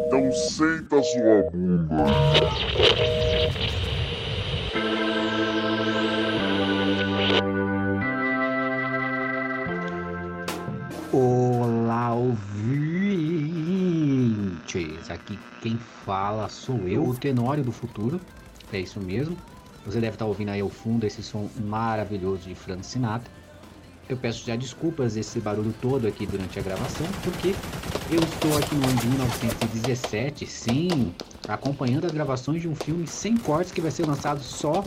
Então 0.00 0.30
senta 0.32 1.02
sua 1.02 1.42
bunda. 1.50 1.94
Olá, 11.12 12.14
ouvintes! 12.14 12.38
Aqui 15.10 15.36
quem 15.60 15.76
fala 16.06 16.48
sou 16.48 16.78
eu, 16.86 17.04
o 17.04 17.14
Tenório 17.14 17.64
do 17.64 17.72
Futuro. 17.72 18.20
É 18.72 18.78
isso 18.78 19.00
mesmo. 19.00 19.36
Você 19.84 20.00
deve 20.00 20.14
estar 20.14 20.26
ouvindo 20.26 20.50
aí 20.50 20.60
ao 20.60 20.68
fundo 20.68 21.04
esse 21.06 21.22
som 21.22 21.50
maravilhoso 21.60 22.48
de 22.48 22.54
Frank 22.54 22.86
Sinatra. 22.86 23.30
Eu 24.08 24.16
peço 24.16 24.46
já 24.46 24.54
desculpas 24.54 25.16
esse 25.16 25.40
barulho 25.40 25.74
todo 25.82 26.06
aqui 26.06 26.24
durante 26.24 26.58
a 26.58 26.62
gravação, 26.62 27.06
porque 27.22 27.54
eu 28.10 28.20
estou 28.20 28.56
aqui 28.56 28.74
no 28.74 28.88
ano 28.88 28.96
de 28.96 29.06
1917, 29.06 30.46
sim, 30.46 31.14
acompanhando 31.46 32.06
as 32.06 32.12
gravações 32.12 32.62
de 32.62 32.68
um 32.68 32.74
filme 32.74 33.06
sem 33.06 33.36
cortes 33.36 33.70
que 33.70 33.82
vai 33.82 33.90
ser 33.90 34.06
lançado 34.06 34.40
só 34.40 34.82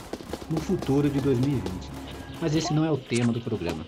no 0.50 0.59
futuro 0.59 1.08
de 1.08 1.22
2020. 1.22 1.64
Mas 2.42 2.55
esse 2.55 2.73
não 2.73 2.84
é 2.84 2.90
o 2.90 2.98
tema 2.98 3.31
do 3.31 3.40
programa. 3.40 3.86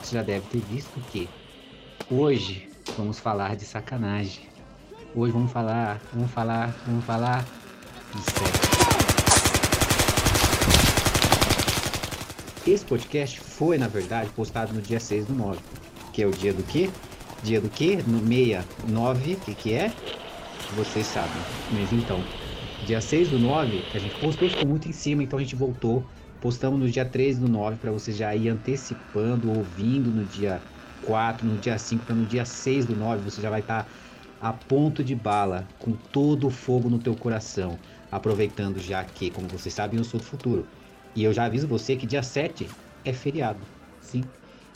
Você 0.00 0.16
já 0.16 0.22
deve 0.22 0.46
ter 0.46 0.60
visto 0.60 0.98
que 1.10 1.28
hoje 2.10 2.70
vamos 2.96 3.18
falar 3.18 3.54
de 3.54 3.66
sacanagem. 3.66 4.48
Hoje 5.14 5.32
vamos 5.32 5.52
falar, 5.52 6.00
vamos 6.14 6.30
falar, 6.30 6.74
vamos 6.86 7.04
falar 7.04 7.44
de 8.14 8.22
sexo. 8.22 8.78
Esse 12.66 12.84
podcast 12.86 13.40
foi, 13.40 13.76
na 13.76 13.88
verdade, 13.88 14.30
postado 14.30 14.72
no 14.72 14.80
dia 14.80 15.00
6 15.00 15.26
do 15.26 15.34
9, 15.34 15.60
que 16.14 16.22
é 16.22 16.26
o 16.26 16.30
dia 16.30 16.54
do 16.54 16.62
quê? 16.62 16.88
Dia 17.42 17.60
do 17.60 17.68
quê? 17.68 18.02
No 18.06 18.18
69, 18.18 19.34
o 19.34 19.36
que 19.36 19.54
que 19.54 19.72
é? 19.72 19.92
Vocês 20.74 21.06
sabem. 21.06 21.40
Mas 21.72 21.92
então, 21.92 22.22
dia 22.84 23.00
6 23.00 23.28
do 23.28 23.38
9, 23.38 23.84
a 23.94 23.98
gente 23.98 24.14
postou, 24.16 24.48
ficou 24.48 24.66
muito 24.66 24.88
em 24.88 24.92
cima, 24.92 25.22
então 25.22 25.38
a 25.38 25.42
gente 25.42 25.54
voltou. 25.54 26.04
Postamos 26.40 26.78
no 26.80 26.88
dia 26.88 27.04
3 27.04 27.38
do 27.38 27.48
9 27.48 27.76
para 27.76 27.90
você 27.92 28.12
já 28.12 28.34
ir 28.34 28.48
antecipando, 28.48 29.50
ouvindo 29.50 30.10
no 30.10 30.24
dia 30.24 30.60
4, 31.04 31.46
no 31.46 31.56
dia 31.58 31.78
5, 31.78 32.04
para 32.04 32.14
no 32.14 32.26
dia 32.26 32.44
6 32.44 32.86
do 32.86 32.96
9 32.96 33.22
você 33.22 33.40
já 33.40 33.50
vai 33.50 33.60
estar 33.60 33.84
tá 33.84 33.90
a 34.40 34.52
ponto 34.52 35.02
de 35.02 35.14
bala, 35.14 35.66
com 35.78 35.92
todo 35.92 36.46
o 36.46 36.50
fogo 36.50 36.88
no 36.88 36.98
teu 36.98 37.14
coração. 37.14 37.78
Aproveitando 38.10 38.78
já 38.78 39.04
que, 39.04 39.30
como 39.30 39.48
vocês 39.48 39.74
sabem, 39.74 39.98
eu 39.98 40.04
sou 40.04 40.18
do 40.18 40.26
futuro. 40.26 40.66
E 41.14 41.24
eu 41.24 41.32
já 41.32 41.44
aviso 41.44 41.66
você 41.66 41.96
que 41.96 42.06
dia 42.06 42.22
7 42.22 42.68
é 43.04 43.12
feriado. 43.12 43.60
Sim. 44.00 44.24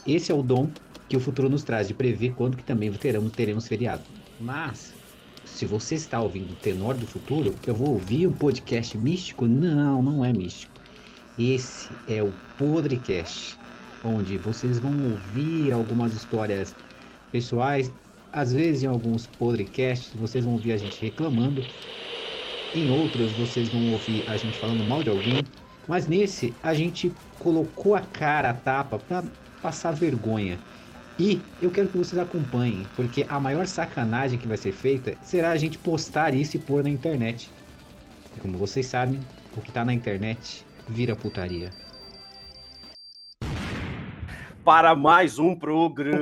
Esse 0.06 0.32
é 0.32 0.34
o 0.34 0.42
dom 0.42 0.68
que 1.08 1.16
o 1.16 1.20
futuro 1.20 1.48
nos 1.48 1.62
traz 1.62 1.88
de 1.88 1.94
prever 1.94 2.34
quando 2.34 2.56
que 2.56 2.64
também 2.64 2.92
teremos, 2.92 3.32
teremos 3.32 3.68
feriado. 3.68 4.02
Mas, 4.40 4.94
se 5.44 5.66
você 5.66 5.94
está 5.94 6.20
ouvindo 6.20 6.52
o 6.52 6.56
tenor 6.56 6.94
do 6.94 7.06
futuro, 7.06 7.54
eu 7.66 7.74
vou 7.74 7.90
ouvir 7.90 8.26
um 8.26 8.32
podcast 8.32 8.96
místico? 8.96 9.46
Não, 9.46 10.02
não 10.02 10.24
é 10.24 10.32
místico. 10.32 10.72
Esse 11.38 11.88
é 12.08 12.22
o 12.22 12.32
Podrecast, 12.58 13.58
onde 14.04 14.36
vocês 14.38 14.78
vão 14.78 14.92
ouvir 15.10 15.72
algumas 15.72 16.14
histórias 16.14 16.74
pessoais. 17.30 17.92
Às 18.32 18.52
vezes, 18.52 18.82
em 18.82 18.86
alguns 18.86 19.26
podcasts, 19.26 20.12
vocês 20.14 20.44
vão 20.44 20.54
ouvir 20.54 20.72
a 20.72 20.76
gente 20.76 21.00
reclamando. 21.00 21.64
Em 22.74 22.90
outros, 22.90 23.32
vocês 23.32 23.68
vão 23.68 23.92
ouvir 23.92 24.24
a 24.26 24.36
gente 24.36 24.58
falando 24.58 24.84
mal 24.84 25.02
de 25.02 25.10
alguém. 25.10 25.44
Mas 25.86 26.06
nesse, 26.06 26.54
a 26.62 26.74
gente 26.74 27.12
colocou 27.38 27.94
a 27.94 28.00
cara 28.00 28.50
a 28.50 28.54
tapa 28.54 28.98
para 28.98 29.24
passar 29.60 29.92
vergonha. 29.92 30.58
E 31.22 31.40
eu 31.62 31.70
quero 31.70 31.86
que 31.86 31.96
vocês 31.96 32.20
acompanhem, 32.20 32.84
porque 32.96 33.24
a 33.28 33.38
maior 33.38 33.64
sacanagem 33.64 34.36
que 34.36 34.48
vai 34.48 34.56
ser 34.56 34.72
feita 34.72 35.14
será 35.22 35.52
a 35.52 35.56
gente 35.56 35.78
postar 35.78 36.34
isso 36.34 36.56
e 36.56 36.58
pôr 36.58 36.82
na 36.82 36.90
internet. 36.90 37.48
E 38.36 38.40
como 38.40 38.58
vocês 38.58 38.86
sabem, 38.86 39.20
o 39.56 39.60
que 39.60 39.68
está 39.68 39.84
na 39.84 39.94
internet 39.94 40.66
vira 40.88 41.14
putaria. 41.14 41.70
Para 44.64 44.96
mais 44.96 45.38
um 45.38 45.54
programa. 45.54 46.18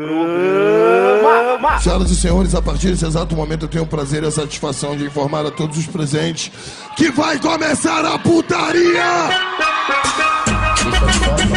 Senhoras 1.81 2.11
e 2.11 2.17
senhores, 2.17 2.55
a 2.55 2.61
partir 2.61 2.89
desse 2.89 3.07
exato 3.07 3.35
momento 3.35 3.65
eu 3.65 3.71
tenho 3.71 3.85
o 3.85 3.87
prazer 3.87 4.23
e 4.23 4.27
a 4.27 4.31
satisfação 4.31 4.95
de 4.99 5.07
informar 5.07 5.47
a 5.47 5.51
todos 5.51 5.79
os 5.79 5.87
presentes 5.87 6.53
que 6.95 7.11
vai 7.11 7.41
começar 7.41 8.05
a 8.05 8.19
putaria! 8.19 9.31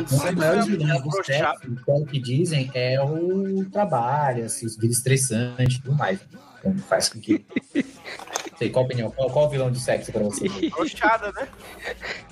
Meninas! 0.00 0.10
Bom, 0.10 0.18
vilão 0.18 0.22
do 0.22 0.22
Um 0.22 0.22
dos 0.22 0.22
sexo 0.22 0.36
maiores 0.38 0.64
é 0.64 0.70
vilões 0.70 1.02
do 1.02 1.10
broxado. 1.10 1.58
sexo, 1.60 1.84
pelo 1.84 2.06
que 2.06 2.18
dizem, 2.20 2.70
é 2.74 3.02
o 3.02 3.64
trabalho, 3.70 4.44
assim, 4.44 4.66
os 4.66 4.76
vídeos 4.76 4.98
estressantes 4.98 5.76
e 5.76 5.82
tudo 5.82 5.96
mais. 5.96 6.20
Então 6.58 6.76
faz 6.88 7.08
com 7.08 7.20
que. 7.20 7.44
Sei, 8.58 8.70
qual 8.70 8.84
a 8.84 8.86
opinião? 8.86 9.08
Qual, 9.12 9.30
qual 9.30 9.46
o 9.46 9.48
vilão 9.50 9.70
de 9.70 9.78
sexo 9.78 10.10
pra 10.10 10.22
você? 10.24 10.48
Broxada, 10.70 11.30
né? 11.30 11.46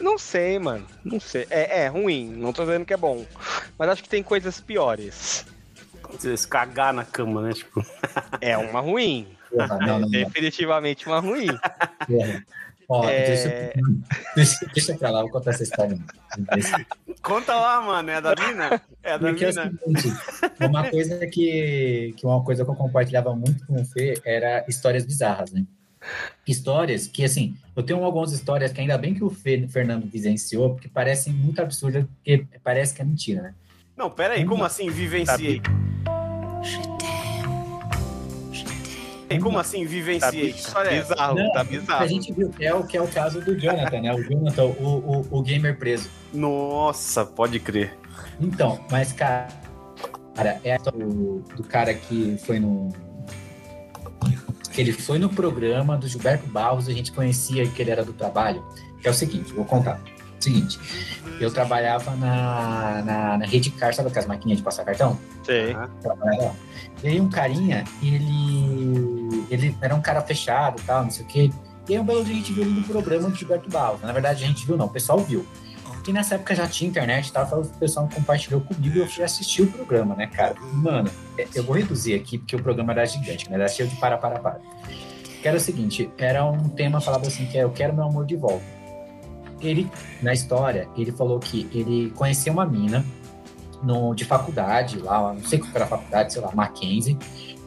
Não 0.01 0.19
sei, 0.19 0.59
mano. 0.59 0.85
Não 1.05 1.21
sei. 1.21 1.47
É, 1.49 1.83
é 1.85 1.87
ruim. 1.89 2.29
Não 2.29 2.53
tô 2.53 2.65
dizendo 2.65 2.85
que 2.85 2.93
é 2.93 2.97
bom. 2.97 3.25
Mas 3.79 3.91
acho 3.91 4.03
que 4.03 4.09
tem 4.09 4.25
coisas 4.25 4.61
piores. 4.61 5.47
Você 6.11 6.35
cagar 6.49 6.93
na 6.93 7.05
cama, 7.05 7.43
né? 7.43 7.53
Tipo, 7.53 7.85
É 8.41 8.59
uma 8.59 8.81
ruim. 8.81 9.29
Porra, 9.51 9.69
não, 9.79 9.87
não, 9.87 10.01
não. 10.01 10.09
Definitivamente 10.11 11.07
uma 11.07 11.21
ruim. 11.21 11.47
Porra. 12.09 12.45
Ó, 12.89 13.05
É. 13.09 13.27
deixa, 13.27 13.73
deixa, 14.37 14.67
deixa 14.73 14.95
pra 14.97 15.11
lá, 15.11 15.23
vou 15.23 15.31
contar 15.31 15.51
essa 15.51 15.63
história. 15.65 15.99
Conta 17.23 17.55
lá, 17.57 17.81
mano. 17.81 18.11
É 18.11 18.21
da 18.21 18.35
mina? 18.37 18.81
É 19.03 19.19
da 19.19 19.29
Porque 19.29 19.45
é 19.45 19.49
mina? 19.49 19.73
seguinte, 19.85 20.17
uma 20.61 20.89
coisa 20.89 21.27
que, 21.27 22.15
que 22.17 22.25
uma 22.27 22.45
coisa 22.45 22.65
que 22.65 22.71
eu 22.71 22.75
compartilhava 22.77 23.35
muito 23.35 23.67
com 23.67 23.75
o 23.81 23.85
Fê 23.85 24.21
era 24.25 24.65
histórias 24.69 25.05
bizarras, 25.05 25.51
né? 25.51 25.65
Histórias 26.47 27.09
que, 27.09 27.25
assim, 27.25 27.57
eu 27.75 27.83
tenho 27.83 28.05
algumas 28.05 28.31
histórias 28.31 28.71
que 28.73 28.81
ainda 28.81 28.97
bem 28.97 29.15
que 29.15 29.25
o 29.25 29.31
Fê, 29.31 29.67
Fernando 29.69 30.09
vivenciou, 30.09 30.71
porque 30.75 30.89
parecem 30.89 31.33
muito 31.33 31.61
absurdas, 31.61 32.05
porque 32.05 32.47
parece 32.63 32.95
que 32.95 33.03
é 33.03 33.05
mentira, 33.05 33.43
né? 33.43 33.55
Não, 33.97 34.09
pera 34.11 34.35
aí. 34.35 34.45
Como 34.45 34.65
assim 34.65 34.89
vivenciei? 34.91 35.61
Ei, 39.29 39.39
Como 39.41 39.59
assim 39.59 39.83
Tá, 39.85 39.89
vivenciei? 39.91 40.51
Essa? 40.51 40.85
bizarro, 40.85 41.35
Não, 41.39 41.53
tá 41.53 41.61
A 41.61 41.65
bizarro. 41.65 42.09
gente 42.09 42.33
viu 42.33 42.49
que 42.51 42.65
é 42.65 42.75
o, 42.75 42.85
que 42.85 42.97
é 42.97 43.03
o 43.03 43.09
caso 43.09 43.41
do 43.41 43.59
Jonathan, 43.59 44.01
né? 44.01 44.15
O 44.15 44.23
Jonathan, 44.23 44.65
o, 44.65 45.27
o, 45.31 45.39
o 45.39 45.43
gamer 45.43 45.77
preso. 45.77 46.09
Nossa, 46.33 47.25
pode 47.25 47.59
crer. 47.59 47.97
Então, 48.41 48.79
mas, 48.91 49.13
cara, 49.13 49.49
cara 50.35 50.61
é 50.63 50.73
a 50.73 50.77
história 50.77 51.07
do, 51.07 51.41
do 51.57 51.65
cara 51.65 51.93
que 51.95 52.37
foi 52.45 52.61
no. 52.61 52.89
Ele 54.77 54.93
foi 54.93 55.19
no 55.19 55.29
programa 55.31 55.97
do 55.97 56.07
Gilberto 56.07 56.47
Barros, 56.49 56.87
a 56.89 56.93
gente 56.93 57.11
conhecia 57.11 57.67
que 57.67 57.81
ele 57.83 57.91
era 57.91 58.05
do 58.05 58.13
trabalho. 58.13 58.63
Que 59.01 59.09
é 59.09 59.11
o 59.11 59.15
seguinte, 59.15 59.53
vou 59.53 59.65
contar. 59.65 60.01
Seguinte, 60.39 60.79
eu 61.41 61.51
trabalhava 61.51 62.15
na, 62.15 63.03
na, 63.03 63.39
na 63.39 63.47
Rede 63.47 63.71
Car, 63.71 63.95
sabe 63.95 64.09
aquelas 64.09 64.27
maquininhas 64.29 64.59
de 64.59 64.65
passar 64.65 64.85
cartão? 64.85 65.19
Sei. 65.43 65.73
Aham. 65.73 66.55
E 67.03 67.09
aí 67.09 67.21
um 67.21 67.29
carinha, 67.29 67.85
ele, 68.03 69.47
ele 69.51 69.77
era 69.81 69.95
um 69.95 70.01
cara 70.01 70.21
fechado 70.23 70.81
e 70.81 70.85
tal, 70.85 71.05
não 71.05 71.11
sei 71.11 71.25
o 71.25 71.29
quê. 71.29 71.51
E 71.89 71.95
aí 71.95 72.01
um 72.01 72.05
belo 72.05 72.25
dia 72.25 72.35
a 72.35 72.37
gente 72.37 72.53
viu 72.53 72.65
ele 72.65 72.81
no 72.81 72.83
programa 72.83 73.29
do 73.29 73.37
Gilberto 73.37 73.71
Barros. 73.71 74.01
Na 74.01 74.13
verdade, 74.13 74.43
a 74.43 74.47
gente 74.47 74.67
viu 74.67 74.77
não, 74.77 74.87
o 74.87 74.91
pessoal 74.91 75.19
viu. 75.19 75.47
E 76.07 76.13
nessa 76.13 76.37
época 76.37 76.55
já 76.55 76.69
tinha 76.69 76.89
internet 76.89 77.27
e 77.27 77.31
então 77.31 77.61
o 77.61 77.67
pessoal 77.67 78.09
compartilhou 78.13 78.61
comigo 78.61 78.97
e 78.97 79.01
eu 79.01 79.09
fui 79.09 79.25
assistir 79.25 79.63
o 79.63 79.67
programa, 79.67 80.15
né, 80.15 80.29
cara? 80.29 80.55
Mano, 80.73 81.11
é- 81.37 81.49
eu 81.53 81.65
vou 81.65 81.75
reduzir 81.75 82.15
aqui 82.15 82.39
porque 82.39 82.55
o 82.55 82.63
programa 82.63 82.93
era 82.93 83.05
gigante, 83.05 83.51
né? 83.51 83.57
Era 83.57 83.67
cheio 83.69 83.89
de 83.89 83.97
para, 83.97 84.17
para, 84.17 84.39
para. 84.39 84.61
Que 85.43 85.49
era 85.49 85.57
o 85.57 85.61
seguinte, 85.61 86.09
era 86.17 86.45
um 86.45 86.69
tema, 86.69 87.01
falava 87.01 87.27
assim, 87.27 87.47
que 87.47 87.59
é 87.59 87.65
eu 87.65 87.71
quero 87.71 87.93
meu 87.93 88.05
amor 88.05 88.25
de 88.25 88.37
volta. 88.37 88.65
Ele, 89.61 89.91
na 90.23 90.33
história, 90.33 90.89
ele 90.97 91.11
falou 91.11 91.41
que 91.41 91.69
ele 91.73 92.11
conhecia 92.11 92.53
uma 92.53 92.65
mina 92.65 93.05
no, 93.83 94.15
de 94.15 94.25
faculdade, 94.25 94.99
lá, 94.99 95.33
não 95.33 95.43
sei 95.45 95.59
qual 95.59 95.71
era 95.75 95.85
a 95.85 95.89
faculdade, 95.89 96.33
sei 96.33 96.43
lá, 96.43 96.51
Mackenzie. 96.55 97.17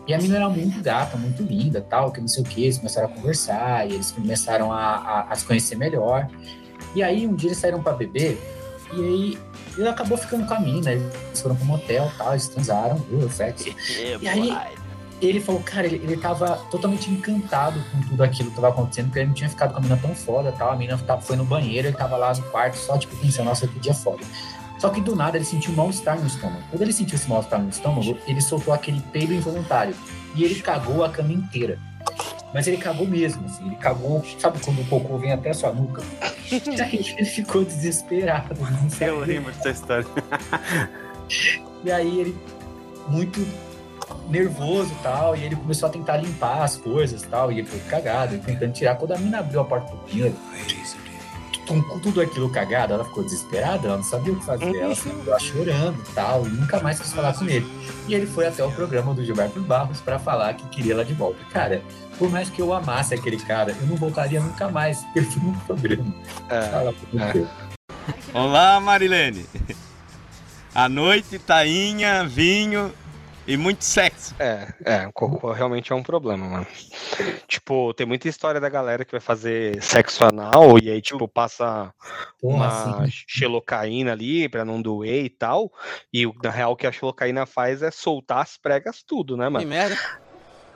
E 0.08 0.14
a 0.14 0.18
menina 0.18 0.38
era 0.38 0.50
muito 0.50 0.82
gata, 0.82 1.16
muito 1.18 1.44
linda, 1.44 1.82
tal, 1.88 2.12
que 2.12 2.20
não 2.20 2.28
sei 2.28 2.42
o 2.42 2.46
que, 2.46 2.64
eles 2.64 2.78
começaram 2.78 3.08
a 3.08 3.12
conversar, 3.12 3.88
e 3.88 3.94
eles 3.94 4.12
começaram 4.12 4.72
a, 4.74 4.78
a, 4.96 5.22
a 5.32 5.36
se 5.36 5.46
conhecer 5.46 5.76
melhor. 5.76 6.28
E 6.96 7.04
aí, 7.04 7.28
um 7.28 7.36
dia 7.36 7.50
eles 7.50 7.60
saíram 7.60 7.82
pra 7.84 7.94
beber, 7.94 8.42
e 8.92 9.00
aí 9.00 9.38
ele 9.78 9.88
acabou 9.88 10.18
ficando 10.18 10.48
com 10.48 10.54
a 10.56 10.60
mina, 10.60 10.92
eles 10.92 11.42
foram 11.42 11.56
pro 11.56 11.66
motel, 11.66 12.12
tal, 12.18 12.32
eles 12.32 12.48
transaram, 12.48 12.96
viu, 12.98 13.30
sexo. 13.30 13.70
E 14.20 14.28
aí, 14.28 14.50
ele 15.22 15.40
falou, 15.40 15.62
cara, 15.62 15.86
ele, 15.86 15.98
ele 15.98 16.18
tava 16.18 16.56
totalmente 16.72 17.12
encantado 17.12 17.80
com 17.92 18.02
tudo 18.08 18.24
aquilo 18.24 18.50
que 18.50 18.56
tava 18.56 18.70
acontecendo, 18.70 19.06
porque 19.08 19.20
ele 19.20 19.28
não 19.28 19.34
tinha 19.36 19.50
ficado 19.50 19.74
com 19.74 19.78
a 19.78 19.82
mina 19.82 19.98
tão 19.98 20.16
foda, 20.16 20.52
tal, 20.54 20.72
a 20.72 20.76
mina 20.76 20.98
tava- 20.98 21.22
foi 21.22 21.36
no 21.36 21.46
banheiro, 21.46 21.88
ele 21.90 21.96
tava 21.98 22.18
lá 22.18 22.34
no 22.34 22.42
quarto, 22.44 22.76
só, 22.78 22.98
tipo, 22.98 23.16
pensando, 23.18 23.46
nossa, 23.46 23.68
que 23.68 23.78
dia 23.80 23.94
foda. 23.94 24.24
Só 24.80 24.90
que 24.90 25.02
do 25.02 25.16
nada 25.16 25.38
ele 25.38 25.46
sentiu 25.46 25.74
um 25.74 25.76
mal-estar 25.76 26.20
no 26.20 26.26
estômago. 26.26 26.64
Quando 26.70 26.82
ele 26.82 26.94
sentiu 26.94 27.16
esse 27.16 27.30
mal-estar 27.30 27.62
no 27.62 27.70
estômago, 27.70 28.18
ele 28.26 28.42
soltou 28.42 28.74
aquele 28.74 29.02
peido 29.12 29.34
involuntário. 29.34 29.94
E 30.36 30.44
ele 30.44 30.62
cagou 30.62 31.04
a 31.04 31.10
cama 31.10 31.34
inteira. 31.34 31.78
Mas 32.54 32.66
ele 32.66 32.78
cagou 32.78 33.06
mesmo, 33.06 33.46
assim. 33.46 33.66
Ele 33.68 33.76
cagou, 33.76 34.24
sabe 34.40 34.60
quando 34.60 34.82
o 34.82 34.86
cocô 34.86 35.18
vem 35.18 35.34
até 35.34 35.50
a 35.50 35.54
sua 35.54 35.72
nuca? 35.72 36.02
E 36.52 36.82
aí 36.82 37.14
ele 37.16 37.26
ficou 37.26 37.64
desesperado. 37.64 38.56
Não 38.60 39.08
Eu 39.08 39.20
lembro 39.20 39.52
dessa 39.52 39.70
história. 39.70 40.08
E 41.82 41.92
aí 41.92 42.20
ele, 42.20 42.38
muito 43.08 43.40
nervoso 44.28 44.92
e 44.92 45.04
tal, 45.04 45.36
e 45.36 45.44
ele 45.44 45.56
começou 45.56 45.88
a 45.88 45.92
tentar 45.92 46.18
limpar 46.18 46.64
as 46.64 46.76
coisas 46.76 47.24
e 47.24 47.28
tal, 47.28 47.52
e 47.52 47.60
ele 47.60 47.68
foi 47.68 47.80
cagado, 47.82 48.36
ele 48.36 48.44
tentando 48.44 48.74
tirar. 48.74 48.96
Quando 48.96 49.14
a 49.14 49.18
mina 49.18 49.40
abriu 49.40 49.62
a 49.62 49.66
porta 49.66 49.96
do 49.96 49.98
banheiro, 49.98 50.36
com 51.70 52.00
tudo 52.00 52.20
aquilo 52.20 52.50
cagado, 52.50 52.96
ela 52.96 53.06
ficou 53.06 53.24
desesperada, 53.24 53.88
ela 53.88 53.98
não 53.98 54.04
sabia 54.04 54.34
o 54.34 54.36
que 54.38 54.44
fazer, 54.44 54.76
ela 54.76 54.96
ficou 54.96 55.24
lá 55.28 55.38
chorando 55.38 56.00
e 56.00 56.14
tal, 56.14 56.48
e 56.48 56.50
nunca 56.50 56.80
mais 56.80 57.00
quis 57.00 57.14
falar 57.14 57.34
com 57.34 57.46
ele. 57.46 57.68
E 58.08 58.16
ele 58.16 58.26
foi 58.26 58.48
até 58.48 58.64
o 58.64 58.72
programa 58.72 59.14
do 59.14 59.24
Gilberto 59.24 59.62
Barros 59.62 60.02
pra 60.02 60.18
falar 60.18 60.56
que 60.56 60.68
queria 60.70 60.94
ela 60.94 61.06
de 61.06 61.14
volta. 61.14 61.38
Cara, 61.52 61.84
por 62.18 62.30
mais 62.30 62.50
que 62.50 62.60
eu 62.60 62.74
amasse 62.74 63.14
aquele 63.14 63.38
cara, 63.38 63.76
eu 63.80 63.88
não 63.88 63.96
voltaria 63.96 64.40
nunca 64.40 64.68
mais, 64.68 65.04
porque 65.04 65.20
ele 65.20 65.28
foi 65.28 65.44
no 65.44 65.60
programa. 65.62 66.16
É. 66.50 66.62
Fala 66.64 66.94
pra 66.94 67.32
você. 67.32 67.48
Olá, 68.34 68.80
Marilene. 68.80 69.46
À 70.74 70.90
noite, 70.90 71.38
tainha, 71.38 72.24
vinho 72.24 72.92
e 73.50 73.58
muito 73.58 73.84
sexo. 73.84 74.36
É, 74.40 74.68
é, 74.86 75.08
o 75.08 75.12
cocô 75.12 75.52
realmente 75.52 75.92
é 75.92 75.96
um 75.96 76.04
problema, 76.04 76.48
mano. 76.48 76.68
Tipo, 77.48 77.94
tem 77.96 78.06
muita 78.06 78.30
história 78.30 78.62
da 78.62 78.70
galera 78.70 79.04
que 79.04 79.12
vai 79.12 79.20
fazer 79.20 79.82
sexo 79.82 80.24
anal 80.24 80.78
e 80.78 80.90
aí, 80.92 81.02
tipo, 81.02 81.28
passa 81.28 81.92
Porra, 82.40 82.56
uma 82.56 82.68
assim, 82.68 83.12
xilocaína 83.28 84.12
ali 84.12 84.48
pra 84.48 84.64
não 84.64 84.80
doer 84.80 85.26
e 85.26 85.30
tal. 85.30 85.72
E 86.14 86.28
o- 86.28 86.34
na 86.44 86.52
real 86.52 86.74
o 86.74 86.76
que 86.76 86.86
a 86.86 86.92
xilocaína 86.92 87.46
faz 87.48 87.82
é 87.82 87.90
soltar 87.90 88.44
as 88.44 88.56
pregas 88.56 89.02
tudo, 89.02 89.36
né, 89.36 89.46
Que 89.46 89.52
mano? 89.52 89.68
merda. 89.68 89.98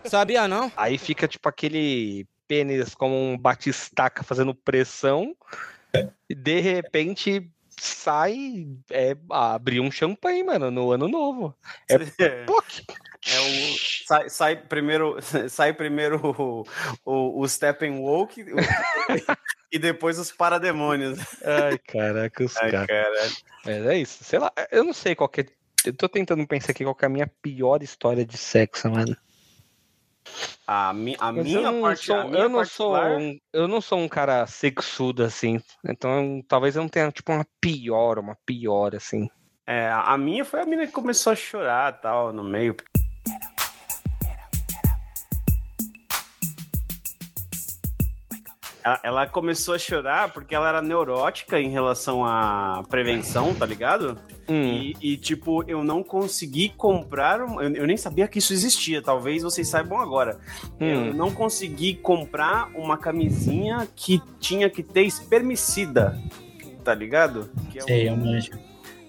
Sabia 0.05 0.47
não? 0.47 0.71
Aí 0.75 0.97
fica 0.97 1.27
tipo 1.27 1.47
aquele 1.47 2.27
pênis 2.47 2.93
como 2.95 3.15
um 3.15 3.37
batistaca 3.37 4.23
fazendo 4.23 4.53
pressão 4.53 5.35
e 6.29 6.35
de 6.35 6.59
repente 6.59 7.49
sai 7.83 8.67
é 8.89 9.15
abrir 9.29 9.79
um 9.79 9.91
champanhe, 9.91 10.43
mano, 10.43 10.71
no 10.71 10.91
ano 10.91 11.07
novo. 11.07 11.55
É 11.89 11.95
É, 13.25 13.35
é 13.35 13.39
o 13.39 13.77
sai, 14.05 14.29
sai 14.29 14.55
primeiro 14.57 15.17
sai 15.49 15.71
primeiro 15.73 16.19
o, 16.21 16.65
o, 17.05 17.41
o 17.41 17.47
Steppenwolf 17.47 18.35
e 19.71 19.79
depois 19.79 20.19
os 20.19 20.31
parademônios. 20.31 21.19
Ai, 21.43 21.77
caraca, 21.77 22.43
os 22.43 22.57
Ai, 22.57 22.71
caras. 22.71 22.87
caralho. 22.87 23.31
Mas 23.65 23.85
é 23.85 23.97
isso, 23.97 24.23
sei 24.25 24.39
lá, 24.39 24.51
eu 24.71 24.83
não 24.83 24.93
sei 24.93 25.15
qual 25.15 25.29
que 25.29 25.41
é. 25.41 25.45
Eu 25.85 25.93
tô 25.93 26.07
tentando 26.09 26.45
pensar 26.47 26.71
aqui 26.71 26.83
qual 26.83 26.95
que 26.95 27.05
é 27.05 27.07
a 27.07 27.09
minha 27.09 27.27
pior 27.41 27.81
história 27.81 28.25
de 28.25 28.37
sexo, 28.37 28.89
mano. 28.89 29.15
A, 30.65 30.93
mi, 30.93 31.15
a 31.19 31.31
Mas 31.31 31.45
minha 31.45 31.73
parte, 31.81 32.05
sou, 32.05 32.15
a 32.15 32.23
minha 32.25 32.43
eu 32.43 32.49
não 32.49 32.65
sou, 32.65 32.91
particular- 32.93 33.19
um, 33.19 33.39
eu 33.51 33.67
não 33.67 33.81
sou 33.81 33.99
um 33.99 34.07
cara 34.07 34.45
sexudo 34.47 35.23
assim. 35.23 35.61
Então 35.85 36.41
talvez 36.47 36.75
eu 36.75 36.81
não 36.81 36.89
tenha 36.89 37.11
tipo 37.11 37.31
uma 37.31 37.45
pior, 37.59 38.17
uma 38.19 38.37
pior 38.45 38.95
assim. 38.95 39.29
É, 39.67 39.89
a 39.91 40.17
minha 40.17 40.43
foi 40.43 40.61
a 40.61 40.65
mina 40.65 40.85
que 40.85 40.93
começou 40.93 41.33
a 41.33 41.35
chorar 41.35 41.99
tal 42.01 42.33
no 42.33 42.43
meio. 42.43 42.75
Ela, 48.83 48.99
ela 49.03 49.27
começou 49.27 49.73
a 49.75 49.79
chorar 49.79 50.33
porque 50.33 50.53
ela 50.53 50.67
era 50.67 50.81
neurótica 50.81 51.59
em 51.59 51.69
relação 51.69 52.25
à 52.25 52.83
prevenção, 52.89 53.53
tá 53.55 53.65
ligado? 53.65 54.17
Hum, 54.47 54.61
E, 54.63 54.95
e, 55.01 55.17
tipo, 55.17 55.63
eu 55.69 55.83
não 55.83 56.03
consegui 56.03 56.67
comprar. 56.69 57.41
um- 57.41 57.61
Eu, 57.61 57.73
eu 57.75 57.87
nem 57.87 57.95
sabia 57.95 58.27
que 58.27 58.39
isso 58.39 58.51
existia, 58.51 59.01
talvez 59.01 59.41
vocês 59.43 59.67
saibam 59.69 59.99
agora. 59.99 60.37
Eu 60.79 60.97
hum. 60.99 61.13
não 61.13 61.31
consegui 61.31 61.93
comprar 61.95 62.69
uma 62.75 62.97
camisinha 62.97 63.87
que 63.95 64.21
tinha 64.39 64.69
que 64.69 64.83
ter 64.83 65.03
espermicida, 65.03 66.19
tá 66.83 66.93
ligado? 66.93 67.49
Que 67.71 67.79
é 67.79 67.83
um- 67.83 67.87
sei, 67.87 68.09
eu 68.09 68.17
manjo. 68.17 68.51